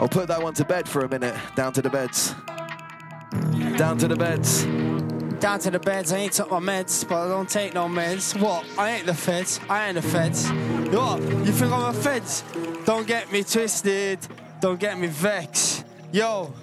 [0.00, 1.36] I'll put that one to bed for a minute.
[1.54, 2.34] Down to the beds.
[3.76, 4.64] Down to the beds.
[5.38, 8.40] Down to the beds, I ain't took my meds, but I don't take no meds.
[8.40, 8.64] What?
[8.76, 10.50] I ain't the feds, I ain't the feds.
[10.94, 11.20] What?
[11.22, 12.44] You think I'm a feds?
[12.84, 14.20] Don't get me twisted,
[14.60, 15.84] don't get me vexed.
[16.12, 16.54] Yo,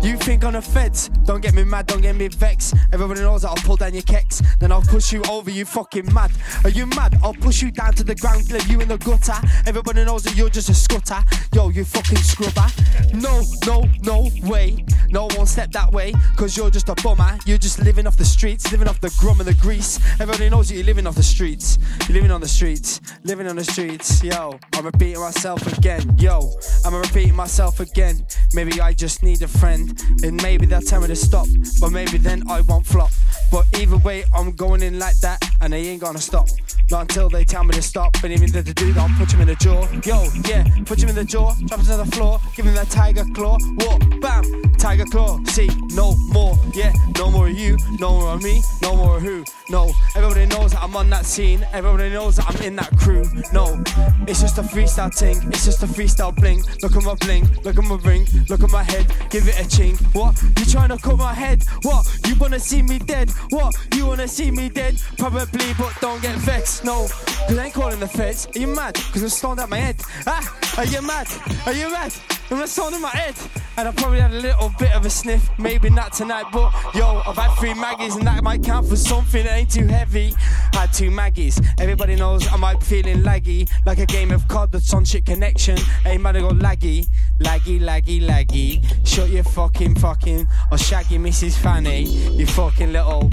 [0.00, 1.08] you think I'm the feds?
[1.24, 2.74] Don't get me mad, don't get me vexed.
[2.92, 6.12] Everybody knows that I'll pull down your kecks, then I'll push you over, you fucking
[6.12, 6.30] mad.
[6.64, 7.18] Are you mad?
[7.22, 9.34] I'll push you down to the ground, leave you in the gutter.
[9.66, 11.22] Everybody knows that you're just a scutter.
[11.54, 12.66] Yo, you fucking scrubber.
[13.14, 14.84] No, no, no way.
[15.10, 17.38] No one step that way, cause you're just a bummer.
[17.46, 19.98] You're just living off the streets, living off the grum and the grease.
[20.20, 21.78] Everybody knows that you're living off the streets.
[22.08, 24.22] You're living on the streets, living on the streets.
[24.22, 26.16] Yo, I'm repeating myself again.
[26.18, 26.50] Yo,
[26.84, 28.26] I'm repeating myself again.
[28.54, 31.46] Maybe I just need a friend, and maybe they'll tell me to stop,
[31.80, 33.10] but maybe then I won't flop.
[33.50, 36.48] But either way, I'm going in like that, and they ain't gonna stop.
[36.90, 39.40] Not until they tell me to stop, and even if they do, I'll put him
[39.40, 39.86] in the jaw.
[40.04, 42.90] Yo, yeah, put him in the jaw, drop him to the floor, give him that
[42.90, 43.58] tiger claw.
[43.76, 44.20] What?
[44.20, 44.44] Bam,
[44.78, 45.42] tiger claw.
[45.44, 49.22] See, no more, yeah, no more of you, no more of me, no more of
[49.22, 49.44] who.
[49.70, 53.24] No, everybody knows that I'm on that scene, everybody knows that I'm in that crew.
[53.52, 53.82] No,
[54.26, 56.62] it's just a freestyle ting, it's just a freestyle bling.
[56.82, 60.40] Look at my bling, look at my ring, look at my head, give it What?
[60.56, 61.64] You trying to cut my head?
[61.82, 62.06] What?
[62.28, 63.30] You wanna see me dead?
[63.50, 63.74] What?
[63.92, 65.00] You wanna see me dead?
[65.18, 66.84] Probably, but don't get vexed.
[66.84, 67.08] No,
[67.48, 68.46] I ain't calling the feds.
[68.54, 68.94] Are you mad?
[69.12, 69.96] Cause I'm stoned out my head.
[70.28, 71.26] Ah, are you mad?
[71.66, 72.37] Are you mad?
[72.50, 73.34] And that's on in my head.
[73.76, 77.22] And I probably had a little bit of a sniff, maybe not tonight, but yo,
[77.26, 80.34] I've had three Maggies and that might count for something that ain't too heavy.
[80.72, 81.60] I had two Maggies.
[81.78, 85.26] Everybody knows I might be feeling laggy, like a game of COD that's on shit
[85.26, 85.76] connection.
[86.04, 87.06] Hey man, I go laggy,
[87.40, 89.06] laggy, laggy, laggy.
[89.06, 91.56] Shut your fucking fucking or shaggy Mrs.
[91.58, 93.30] Fanny, you fucking little.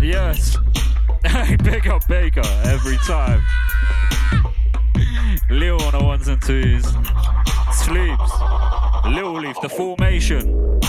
[0.00, 0.56] Yes.
[1.64, 3.42] Big up Baker every time.
[5.50, 6.84] Lil on the ones and twos.
[7.72, 8.32] Sleeps.
[9.06, 10.80] Lil Leaf, the formation.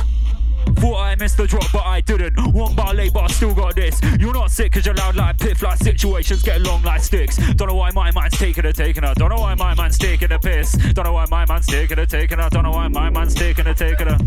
[0.76, 2.54] Thought I missed the drop, but I didn't.
[2.54, 4.02] One bar late, but I still got this.
[4.20, 7.38] You're not sick, cause you're loud like piff, like situations get long like sticks.
[7.54, 9.14] Don't know why my man's taking a taking a.
[9.14, 10.72] Don't know why my man's taking a piss.
[10.94, 12.50] Don't know why my man's taking a taking a.
[12.50, 14.18] Don't know why my man's taking a taking a.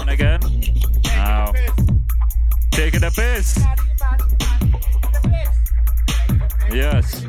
[0.00, 0.40] And again.
[1.08, 1.52] Ow.
[2.72, 3.58] Taking a piss.
[6.72, 7.24] Yes.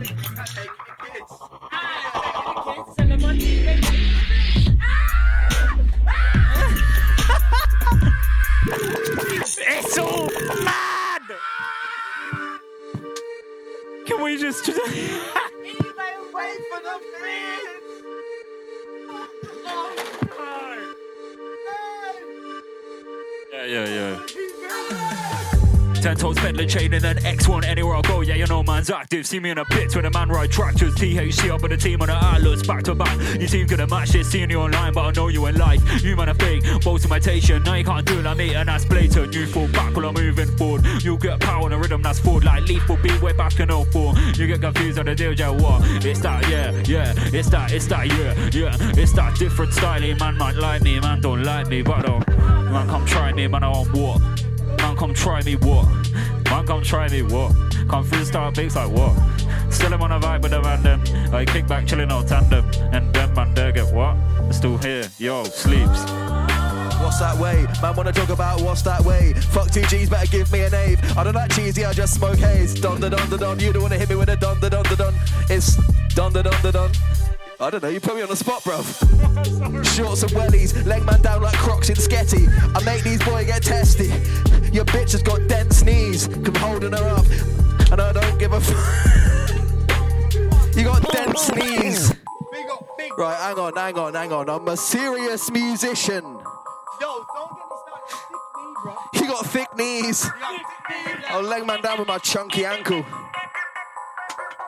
[26.05, 28.21] Ten toes Bentley chain and then X1 anywhere I go.
[28.21, 29.25] Yeah, you know man's active.
[29.25, 30.93] See me in a pit when a man ride tractors.
[30.93, 33.17] THC up with the team on the outlets back to back.
[33.39, 34.29] Your team gonna match this.
[34.29, 35.81] Seeing you online, but I know you in life.
[36.03, 37.63] You man a fake, both imitation.
[37.63, 39.33] Now you can't do like me, and that's blatant.
[39.33, 40.85] You fall back while I'm moving forward.
[41.01, 42.97] You get power on the rhythm that's forward like lethal.
[42.97, 44.13] Be way back in 04.
[44.35, 45.81] You get confused on the deal, yeah, what?
[46.05, 47.15] It's that, yeah, yeah.
[47.33, 48.77] It's that, it's that, yeah, yeah.
[48.95, 50.01] It's that different style.
[50.01, 52.19] Man might like me, man don't like me, but uh,
[52.69, 54.54] man come try me, man I want what?
[54.85, 55.87] Man, come try me, what?
[56.51, 57.53] Man, come try me, what?
[57.89, 59.15] Come freestyle beats like what?
[59.73, 61.33] Still I'm on a vibe with man them.
[61.33, 62.69] I kick back, chilling on tandem.
[62.93, 64.15] And then man, there get what?
[64.53, 66.05] Still here, yo, sleeps.
[67.01, 67.65] What's that way?
[67.81, 69.33] Man wanna talk about what's that way?
[69.33, 70.95] Fuck two G's, better give me an A.
[71.17, 72.79] I don't like cheesy, I just smoke haze.
[72.79, 73.59] Don da don da don.
[73.59, 75.15] You don't wanna hit me with a don da don da don.
[75.49, 75.77] It's
[76.13, 76.91] don da don da don.
[77.57, 78.85] I don't know, you put me on the spot, bruv.
[79.95, 82.49] Shorts and wellies, leg man down like crocs in sketty.
[82.75, 84.07] I make these boy get testy.
[84.73, 87.25] Your bitch has got dense knees, come holding her up,
[87.91, 89.55] and I don't give a fuck.
[90.75, 92.13] you got dense knees.
[93.17, 94.49] Right, hang on, hang on, hang on.
[94.49, 96.23] I'm a serious musician.
[96.23, 98.11] Yo, don't get me started.
[98.11, 98.95] Thick knee, bro.
[99.13, 100.29] You got thick knees.
[101.29, 103.05] I'll leg man down with my chunky ankle.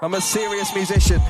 [0.02, 1.22] I'm a serious musician.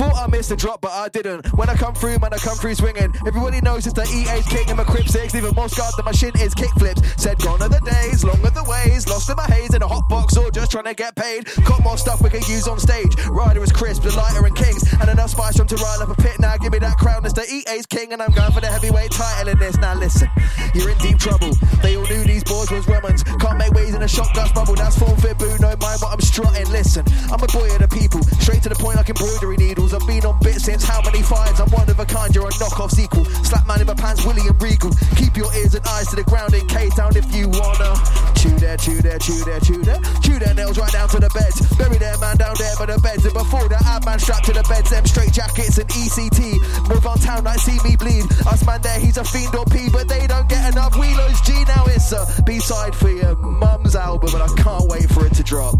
[0.00, 1.52] Thought I missed a drop, but I didn't.
[1.52, 3.12] When I come through, man, I come through swinging.
[3.26, 5.34] Everybody knows it's the EA's king and my crib six.
[5.34, 7.04] Even more scarred than my shin is kickflips.
[7.20, 9.06] Said gone are the days, long are the ways.
[9.06, 11.44] Lost in my haze in a hot box or just trying to get paid.
[11.66, 13.12] Got more stuff we can use on stage.
[13.28, 14.90] Rider is crisp, the lighter and kings.
[14.90, 16.40] And enough spice from to rile up a pit.
[16.40, 17.26] Now give me that crown.
[17.26, 19.76] It's the EA's king, and I'm going for the heavyweight title in this.
[19.76, 20.30] Now listen,
[20.72, 21.52] you're in deep trouble.
[21.82, 23.22] They all knew these boys was Romans.
[23.22, 24.76] Can't make waves in a shotgun bubble.
[24.76, 25.58] That's form fit boo.
[25.60, 26.72] No mind what I'm strutting.
[26.72, 28.22] Listen, I'm a boy of the people.
[28.40, 29.89] Straight to the point like embroidery needles.
[30.00, 31.60] I've been on bits since how many fives?
[31.60, 32.34] I'm one of a kind.
[32.34, 33.24] You're a knockoff sequel.
[33.44, 34.90] Slap man in my pants, William Regal.
[35.16, 37.94] Keep your ears and eyes to the ground in K Town if you wanna.
[38.36, 40.00] Chew there, chew there, chew there, chew there.
[40.22, 41.60] Chew their nails right down to the beds.
[41.76, 43.24] Bury their man down there by the beds.
[43.24, 44.90] And before that, ad man strapped to the beds.
[44.90, 46.88] Them straight jackets and ECT.
[46.88, 48.24] Move on town like see me bleed.
[48.46, 50.94] Us man there, he's a fiend or P, but they don't get enough.
[50.94, 55.26] Wheelos G now it's a B-side for your mum's album, and I can't wait for
[55.26, 55.76] it to drop.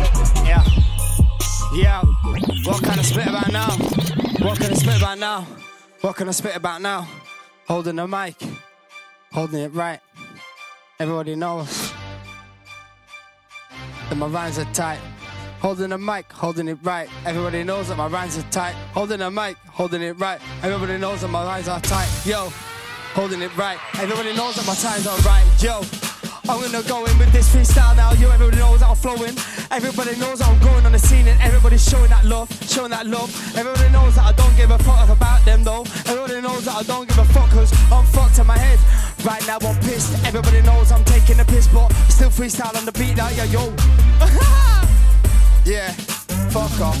[1.73, 2.01] Yeah.
[2.65, 3.71] What can I spit about now?
[4.45, 5.47] What can I spit about now?
[6.01, 7.07] What can I spit about now?
[7.67, 8.35] Holding the mic.
[9.31, 9.99] Holding it right.
[10.99, 11.93] Everybody knows
[14.09, 14.99] that my rhymes are tight.
[15.61, 17.07] Holding the mic, holding it right.
[17.25, 18.73] Everybody knows that my rhymes are tight.
[18.93, 20.41] Holding the mic, holding it right.
[20.63, 22.09] Everybody knows that my rhymes are tight.
[22.25, 22.49] Yo,
[23.13, 23.77] holding it right.
[23.99, 25.45] Everybody knows that my times are right.
[25.61, 25.81] Yo,
[26.51, 28.11] I'm gonna go in with this freestyle now.
[28.11, 29.37] Yo, everybody knows I'm flowing.
[29.71, 33.31] Everybody knows I'm going on the scene and everybody's showing that love, showing that love.
[33.55, 35.83] Everybody knows that I don't give a fuck about them though.
[36.11, 38.79] Everybody knows that I don't give a fuck cause I'm fucked in my head.
[39.23, 40.11] Right now I'm pissed.
[40.25, 43.63] Everybody knows I'm taking a piss, but still freestyle on the beat like yo, yo.
[45.63, 45.93] yeah,
[46.51, 46.99] fuck off.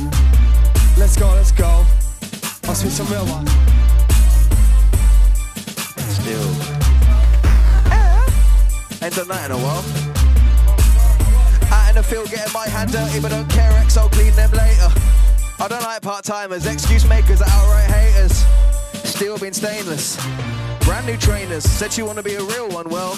[0.97, 1.85] Let's go, let's go.
[2.69, 3.47] I'll switch some real one.
[6.07, 6.70] Still.
[9.11, 9.83] Ain't done that in a while.
[11.73, 14.51] Out in the field getting my hand dirty, but don't care, X, I'll clean them
[14.51, 14.87] later.
[15.59, 18.45] I don't like part timers, excuse makers are outright haters.
[19.03, 20.15] Still been stainless.
[20.91, 23.17] Brand new trainers, said you wanna be a real one, well.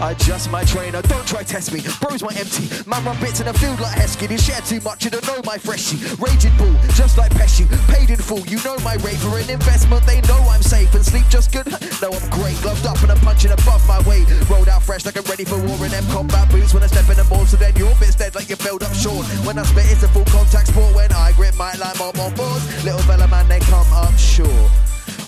[0.00, 1.84] I adjust my trainer, don't try test me.
[2.00, 2.72] Bro's my empty.
[2.88, 4.30] Man run bits in the field like Heskey.
[4.30, 6.00] You share too much, you don't know my freshie.
[6.16, 7.68] Raging bull, just like Pesci.
[7.92, 10.06] Paid in full, you know my rate for an investment.
[10.06, 11.66] They know I'm safe and sleep just good.
[12.00, 12.56] no, I'm great.
[12.64, 14.24] Gloved up and I'm punching above my weight.
[14.48, 16.72] Rolled out fresh like I'm ready for war in them combat boots.
[16.72, 18.94] When I step in the ball, so then your bit's dead like you filled up
[18.94, 19.26] short.
[19.44, 20.96] When I spit, it's a full contact sport.
[20.96, 22.64] When I grip my line, I'm on boards.
[22.86, 24.72] Little fella man, they come up short.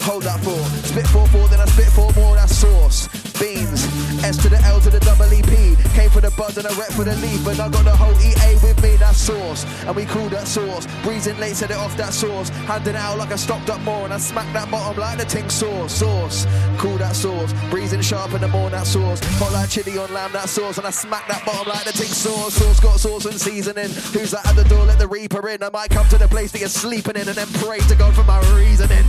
[0.03, 0.65] Hold that four.
[0.85, 2.35] Spit four four, then I spit four more.
[2.37, 3.09] That's sauce.
[3.39, 3.85] Beans.
[4.25, 5.53] S to the L to the double EP.
[5.95, 7.45] Came for the buzz and I rep for the leaf.
[7.45, 8.97] But I got the whole EA with me.
[8.97, 9.65] That's sauce.
[9.87, 10.87] And we call that sauce.
[11.03, 12.49] Breezing late, set it off that sauce.
[12.67, 14.05] Handing it out like I stocked up more.
[14.05, 15.93] And I smack that bottom like the ting sauce.
[15.93, 16.47] Sauce.
[16.79, 17.53] Cool that sauce.
[17.71, 18.73] Breezing sharp in the morning.
[18.73, 19.21] That sauce.
[19.39, 20.33] Hot like chili on lamb.
[20.33, 20.79] That sauce.
[20.79, 22.55] And I smack that bottom like the ting sauce.
[22.55, 23.91] Sauce got sauce and seasoning.
[24.13, 24.85] Who's that at the door?
[24.85, 25.63] Let the reaper in.
[25.63, 28.15] I might come to the place that you're sleeping in and then pray to God
[28.15, 29.05] for my reasoning.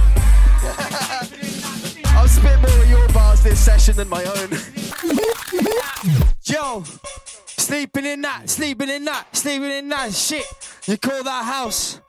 [0.62, 4.50] I'll spit more of your bars this session than my own.
[6.43, 6.84] Yo,
[7.45, 10.45] sleeping in that, sleeping in that, sleeping in that shit.
[10.86, 12.02] You call that house?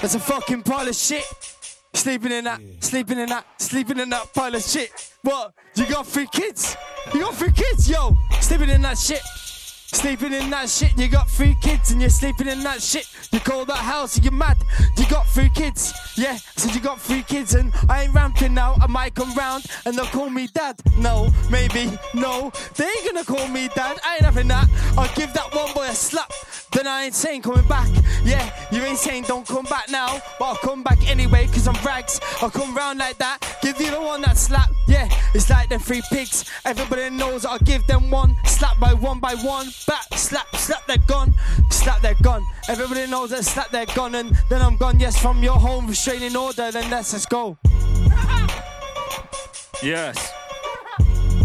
[0.00, 1.24] That's a fucking pile of shit.
[1.94, 4.90] Sleeping in that, sleeping in that, sleeping in that pile of shit.
[5.22, 5.54] What?
[5.74, 6.76] You got three kids?
[7.14, 8.16] You got three kids, yo.
[8.40, 9.22] Sleeping in that shit.
[9.94, 13.08] Sleeping in that shit, you got three kids and you're sleeping in that shit.
[13.32, 14.58] You call that house, you mad?
[14.98, 16.36] You got three kids, yeah.
[16.56, 18.74] Said you got three kids and I ain't ramping now.
[18.82, 20.80] I might come round and they'll call me dad.
[20.98, 23.98] No, maybe, no, they ain't gonna call me dad.
[24.04, 24.68] I ain't having that.
[24.98, 26.30] I'll give that one boy a slap.
[26.72, 27.88] Then I ain't saying coming back.
[28.24, 31.80] Yeah, you ain't saying don't come back now, but I'll come back anyway, cause I'm
[31.86, 32.20] rags.
[32.42, 34.70] I'll come round like that, give you the one that slap.
[34.88, 36.50] Yeah, it's like them three pigs.
[36.64, 40.98] Everybody knows I'll give them one, slap by one by one back, slap, slap their
[41.06, 41.34] gun,
[41.70, 42.42] slap their gun.
[42.68, 45.00] Everybody knows that slap their gun, and then I'm gone.
[45.00, 46.70] Yes, from your home, restraining order.
[46.70, 47.56] Then let's just go.
[49.82, 50.43] Yes.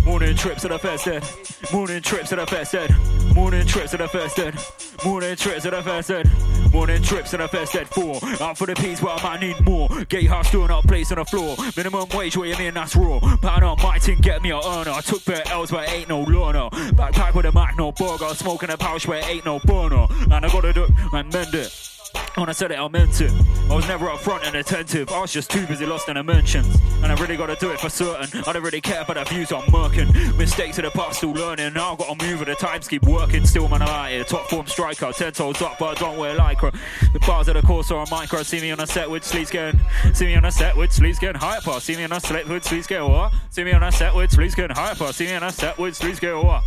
[0.09, 1.23] Morning trips to the first end.
[1.71, 3.35] Morning trips to the first end.
[3.35, 4.57] Morning trips to the first end.
[5.05, 6.73] Morning trips to the first end.
[6.73, 7.87] Morning trips to the first end.
[7.89, 8.15] Four.
[8.41, 9.87] Out for the piece, but I might need more.
[10.09, 11.55] Gatehouse doing up place on the floor.
[11.77, 12.73] Minimum wage, what you mean?
[12.73, 13.19] That's raw.
[13.19, 14.89] Pound on my team, get me a earner.
[14.89, 16.71] I took bare L's, but ain't no learner.
[16.97, 18.33] Backpack with a Mac, no burger.
[18.33, 20.07] Smoking a pouch where ain't no burner.
[20.31, 21.98] And I gotta do and mend it.
[22.35, 23.31] When I said it, I meant it.
[23.69, 25.09] I was never upfront and attentive.
[25.11, 26.73] I was just too busy lost in the mentions.
[27.03, 28.43] And I really gotta do it for certain.
[28.47, 30.37] I don't really care about the views I'm murking.
[30.37, 31.73] Mistakes of the past, still learning.
[31.73, 33.45] Now I gotta move with the times, keep working.
[33.45, 34.23] Still, man, I'm out here.
[34.23, 36.73] Top form striker, ten toes up, but I don't wear lycra.
[37.13, 38.41] The bars of the course are a micro.
[38.43, 39.79] See me on a set with sleeves getting.
[40.13, 41.79] See me on a set with sleeves getting hyper.
[41.79, 43.33] See me on a set with sleeves getting what?
[43.49, 45.11] See me on a set with sleeves getting hyper.
[45.11, 46.63] See me on a set with sleeves getting what?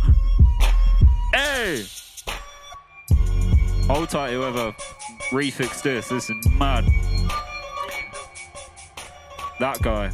[1.33, 1.85] Hey!
[3.87, 4.73] Hold tight, whoever
[5.31, 6.07] refix this.
[6.07, 6.85] This is mad.
[9.59, 10.09] That guy.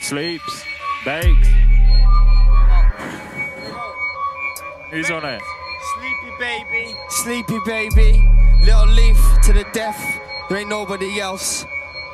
[0.00, 0.64] Sleeps.
[1.04, 1.48] Bakes.
[4.90, 5.42] Who's on it?
[5.94, 8.22] Sleepy baby, sleepy baby.
[8.64, 9.98] Little leaf to the death,
[10.48, 11.66] there ain't nobody else.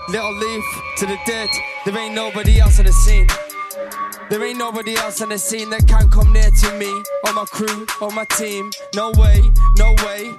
[0.09, 0.65] Little leaf
[0.99, 1.49] to the dead,
[1.85, 3.27] there ain't nobody else on the scene.
[4.31, 6.91] There ain't nobody else on the scene that can come near to me,
[7.27, 8.71] or my crew, or my team.
[8.95, 10.35] No way, no way.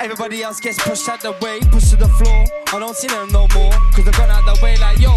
[0.00, 2.44] Everybody else gets pushed out the way, pushed to the floor.
[2.72, 5.14] I don't see them no more, cause they've gone out the way like yo,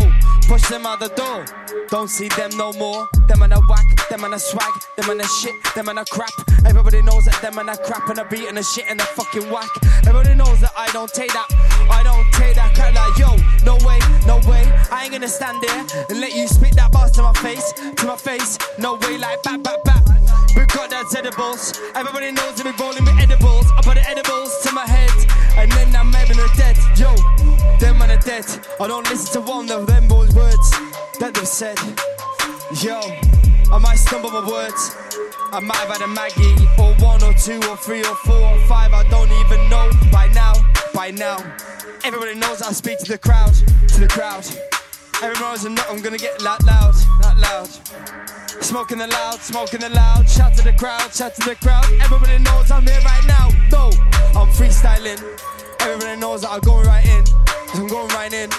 [0.50, 1.46] push them out the door.
[1.90, 3.08] Don't see them no more.
[3.28, 6.06] Them on a whack, them on a swag, them on a shit, them on a
[6.06, 6.34] crap.
[6.66, 9.04] Everybody knows that them on a crap and a beat and a shit and a
[9.04, 9.70] fucking whack.
[10.08, 11.48] Everybody knows that I don't take that,
[11.92, 14.66] I don't take that crap like yo, no way, no way.
[14.90, 18.06] I ain't gonna stand there and let you spit that bars to my face, to
[18.08, 18.58] my face.
[18.80, 20.04] No way, like back, back, back.
[20.58, 21.78] We got that edibles.
[21.94, 23.70] Everybody knows that we rolling with edibles.
[23.78, 25.14] I put the edibles to my head,
[25.62, 26.76] and then I'm having a dead.
[26.98, 27.14] Yo,
[27.80, 28.46] them man are dead.
[28.80, 30.72] I don't listen to one of them boys' words
[31.20, 31.78] that they've said.
[32.84, 33.00] Yo,
[33.74, 34.96] I might stumble my words.
[35.52, 38.60] I might have had a Maggie, or one, or two, or three, or four, or
[38.68, 38.94] five.
[38.94, 40.54] I don't even know by now.
[40.94, 41.38] By now,
[42.04, 44.46] everybody knows I speak to the crowd, to the crowd.
[45.24, 47.70] Everyone knows I'm, not, I'm gonna get loud, loud, not loud.
[48.62, 50.30] Smoking the loud, smoking the loud.
[50.30, 51.86] Shout to the crowd, shout to the crowd.
[52.02, 53.50] Everybody knows I'm here right now.
[53.72, 53.90] No,
[54.40, 55.22] I'm freestyling.
[55.82, 57.49] Everybody knows that I'm going right in.
[57.74, 58.50] I'm going right in.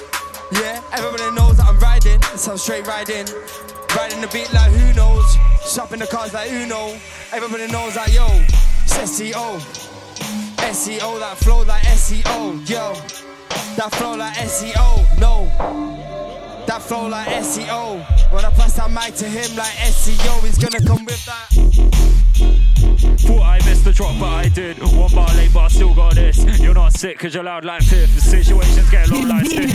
[0.53, 2.21] Yeah, everybody knows that I'm riding.
[2.37, 3.27] So I'm straight riding.
[3.97, 5.37] Riding the beat like who knows.
[5.67, 6.97] Shopping the cars like who know.
[7.33, 8.27] Everybody knows that yo,
[8.85, 9.61] it's SEO.
[10.71, 12.69] SEO, that flow like SEO.
[12.69, 12.95] Yo,
[13.77, 15.19] that flow like SEO.
[15.19, 15.47] No.
[16.67, 18.33] That flow like SEO.
[18.33, 21.49] When I pass that mic to him like SEO, he's gonna come with that.
[23.21, 24.79] Thought I missed the drop, but I did.
[24.79, 25.30] One bar
[26.33, 26.61] this.
[26.61, 28.21] You're not sick, cause you're loud like fifth.
[28.21, 29.71] Situations get low like stick.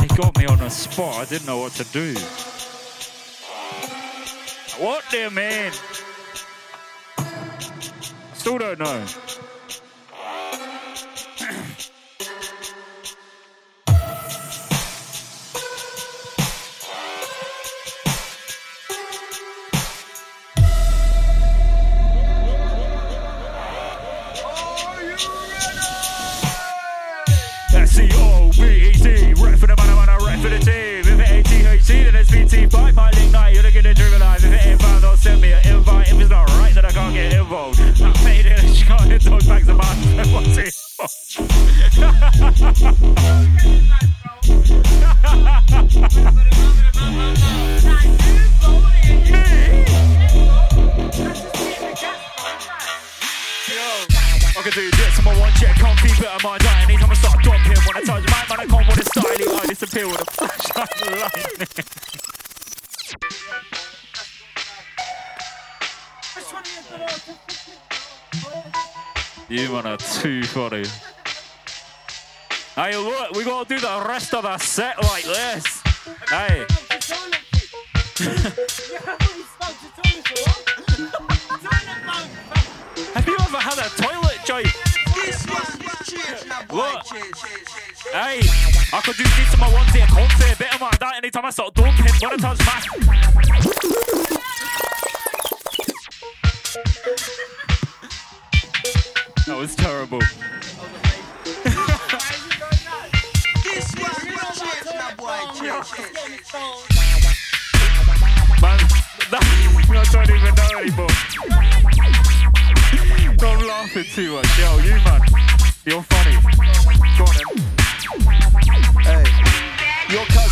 [0.00, 1.16] He got me on a the spot.
[1.16, 2.14] I didn't know what to do.
[4.82, 5.72] What do you mean?
[8.34, 9.04] Still don't know.
[39.26, 39.96] In, she can't hit those bags of man.
[40.32, 40.74] What's it?
[54.56, 56.88] I can do this on my one check, can't keep it on my diet.
[56.88, 59.48] Anytime I start dropping, when I touch my man, I can't want to style it.
[59.48, 61.84] I disappear with a flash of lightning.
[69.50, 70.84] You man are too funny.
[72.76, 75.82] Hey, look, we gotta do the rest of our set like this.
[76.28, 76.64] Hey,
[83.12, 84.62] have you ever had a toilet joy?
[86.68, 87.08] What?
[88.12, 88.40] Hey,
[88.92, 91.44] I could do this on my onesie, I can't a bit of my that anytime
[91.44, 92.04] I start dumping.
[92.04, 93.79] When I touch my.
[99.60, 100.20] Was terrible.
[100.20, 100.22] Man,
[109.30, 109.38] I
[110.10, 111.08] don't even know anymore.
[113.36, 114.58] Don't laughing too much.
[114.58, 115.20] Yo, you man,
[115.84, 116.38] you're funny.
[117.18, 117.49] Go on then.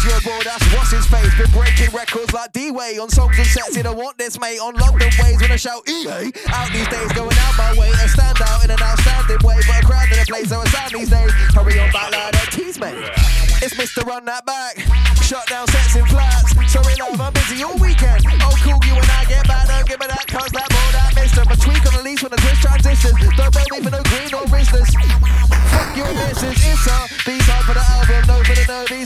[0.04, 1.34] Your you're that's what's his face.
[1.34, 3.76] Been breaking records like D-Way on songs and sets.
[3.76, 4.58] You don't want this, mate.
[4.60, 6.30] On London ways when I shout EA.
[6.54, 7.90] Out these days, going out my way.
[7.90, 9.58] A stand out in an outstanding way.
[9.66, 11.32] But a crowd in a place, so a sound these days.
[11.50, 12.94] Hurry on back like that tease, mate.
[13.58, 14.06] It's Mr.
[14.06, 14.78] Run That Back.
[15.26, 16.54] Shut down sets in flats.
[16.70, 18.22] Sorry, love, I'm busy all weekend.
[18.38, 19.66] I'll call you when I get back.
[19.66, 21.42] Don't give me that cuz that more that mister.
[21.44, 22.17] My tweak on the leash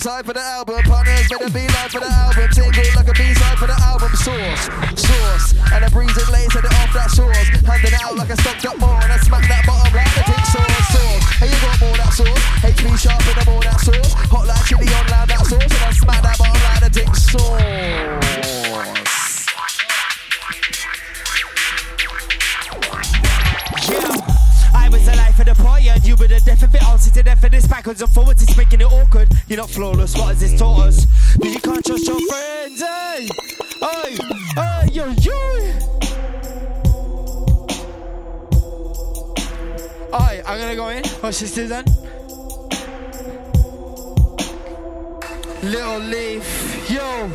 [0.02, 0.82] B-side for the album.
[0.82, 2.50] Partners better be line for the album.
[2.50, 4.10] Single like a B-side for the album.
[4.18, 4.66] Sauce,
[4.98, 5.54] sauce.
[5.70, 7.46] And a breezing late, set it off that sauce.
[7.62, 8.98] Handing out like I stocked up more.
[8.98, 9.71] And I smack that bottom
[40.52, 41.02] I'm gonna go in.
[41.06, 41.86] Oh, What's this do then?
[45.62, 47.30] Little Leaf, yo.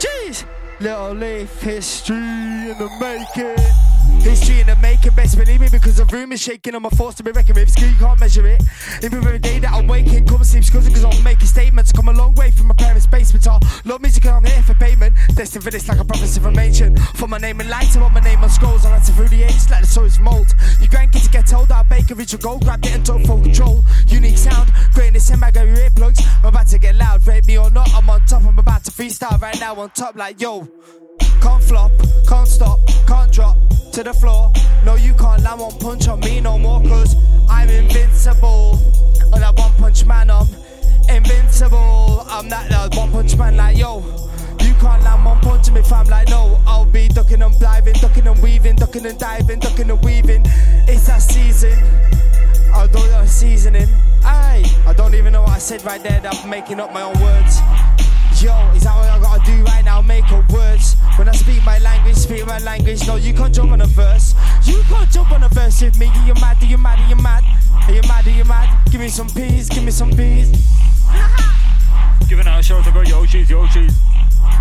[0.00, 0.44] Jeez.
[0.80, 3.56] Little Leaf, history in the making.
[4.22, 6.74] History in the making, best believe me, because the room is shaking.
[6.74, 7.70] I'm a force to be reckoned with.
[7.70, 8.62] Skill, you can't measure it.
[9.02, 10.26] Improve every day that I'm waking.
[10.26, 11.92] Come sleep, because because I'm making statements.
[11.92, 13.46] Come a long way from my parents' basement.
[13.46, 15.14] I love music and I'm here for payment.
[15.34, 16.98] Destined for this like a prophecy from ancient.
[17.16, 18.84] For my name in light, I want my name on scrolls.
[18.84, 20.48] I answer through the ages like the soil's mold.
[20.80, 21.77] You grandkids get told that
[22.08, 22.64] Bake a ritual gold.
[22.64, 23.84] Grab it and took full control.
[24.06, 26.20] Unique sound, greatness in my got your earplugs.
[26.42, 27.90] I'm about to get loud, rate me or not.
[27.94, 30.66] I'm on top, I'm about to freestyle right now on top, like yo.
[31.42, 31.92] Can't flop,
[32.26, 33.56] can't stop, can't drop
[33.92, 34.50] to the floor.
[34.86, 37.14] No, you can't land one punch on me no more, cause
[37.50, 38.80] I'm invincible.
[39.34, 40.46] On that one punch man, I'm
[41.10, 42.24] invincible.
[42.28, 44.00] I'm that, that one punch man, like yo.
[44.80, 46.06] Can't land one punch on me, fam.
[46.06, 50.04] Like no, I'll be ducking and diving, ducking and weaving, ducking and diving, ducking and
[50.04, 50.42] weaving.
[50.86, 51.78] It's that season.
[52.74, 53.88] I don't know seasoning.
[54.24, 56.20] Aye, I don't even know what I said right there.
[56.24, 57.60] I'm making up my own words.
[58.40, 60.00] Yo, is that what I gotta do right now?
[60.00, 60.94] Make up words.
[61.16, 63.04] When I speak my language, speak my language.
[63.06, 64.34] No, you can't jump on a verse.
[64.64, 66.06] You can't jump on a verse with me.
[66.06, 66.62] Are you mad?
[66.62, 67.00] Are you mad?
[67.00, 67.42] Are you mad?
[67.88, 68.26] Are you mad?
[68.26, 68.90] Are you mad?
[68.92, 69.68] Give me some peas.
[69.68, 70.50] Give me some peas.
[72.28, 73.98] Giving out shows, I got Yoshi's, Yoshi's.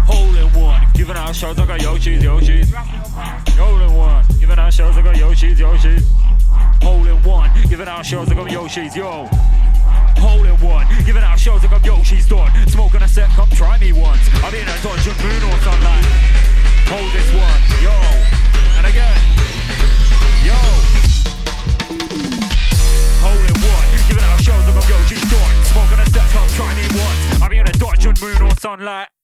[0.08, 0.82] Hole one.
[0.94, 2.74] Giving out shows, I got Yoshi's, Yoshi's.
[2.74, 4.26] Hole one.
[4.40, 6.08] Giving out shows, I got Yoshi's, Yoshi's.
[6.82, 7.52] Hole in one.
[7.70, 9.26] Giving out shows, I got Yoshi's, yo.
[10.18, 10.88] Hole one.
[11.06, 12.52] Giving out shows, I got Yoshi's done.
[12.68, 14.22] Smoking a set, come try me once.
[14.44, 16.04] I'm in a dungeon moon or something.
[16.88, 17.96] Hold this one, yo.
[18.78, 19.18] And again,
[20.48, 20.58] yo.
[23.22, 23.88] Hole one.
[24.08, 25.64] Giving out shows, I got Yoshi's done.
[25.66, 27.42] Smoking a set, come try me once.
[27.42, 28.16] I'm in a dungeon
[28.68, 29.08] on like.
[29.08, 29.17] Hold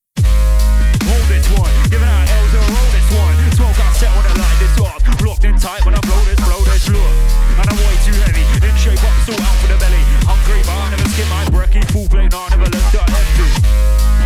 [4.03, 4.99] Set when I light this up.
[5.23, 7.13] Locked in tight when I blow this, blow this look.
[7.55, 10.03] And I'm way too heavy, in shape up, still out for the belly.
[10.27, 11.87] Hungry, but I never skip my brekkie.
[11.95, 13.47] Full plate, no, I never left that empty.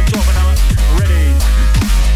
[0.09, 0.57] Chopping out,
[0.97, 1.29] ready.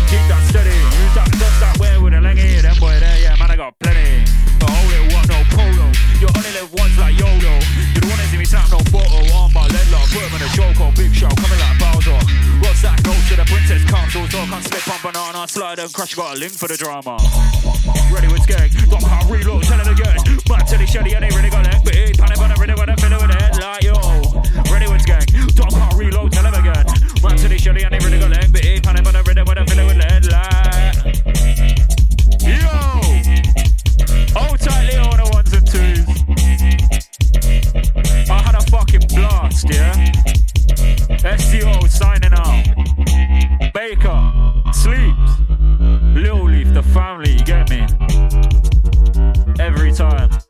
[0.10, 0.74] Keep that steady.
[0.74, 2.58] Use that dust that way with a leggy.
[2.66, 4.26] Them boy there, yeah, man, I got plenty.
[4.58, 5.86] But hold it, what, no polo.
[6.18, 7.62] You only live once like YOLO.
[7.94, 9.22] You don't wanna see me snap no photo.
[9.38, 12.18] On my lead lock, put him in a choke big show, coming like Bowser.
[12.66, 12.98] What's that?
[13.06, 16.40] Go to the princess comes, all can't slip on banana, slide and crush, got a
[16.40, 17.16] limb for the drama.
[18.12, 20.20] Ready with skeg, got power reload, tell him again.
[20.48, 22.20] But tell the shelly and they really got left beat.
[22.20, 23.96] Panic but I really wanna fill it with a like yo.
[24.68, 26.86] Ready with skeg, got power reload, tell him again.
[27.24, 28.84] Man tell the shelly and they really got left beat.
[28.84, 30.92] Panic but I really wanna fill it with a like
[32.44, 32.68] Yo!
[34.36, 36.04] Hold tightly on the ones and twos.
[38.30, 40.01] I had a fucking blast, yeah?
[46.84, 47.86] family, you get me?
[49.60, 50.41] Every time.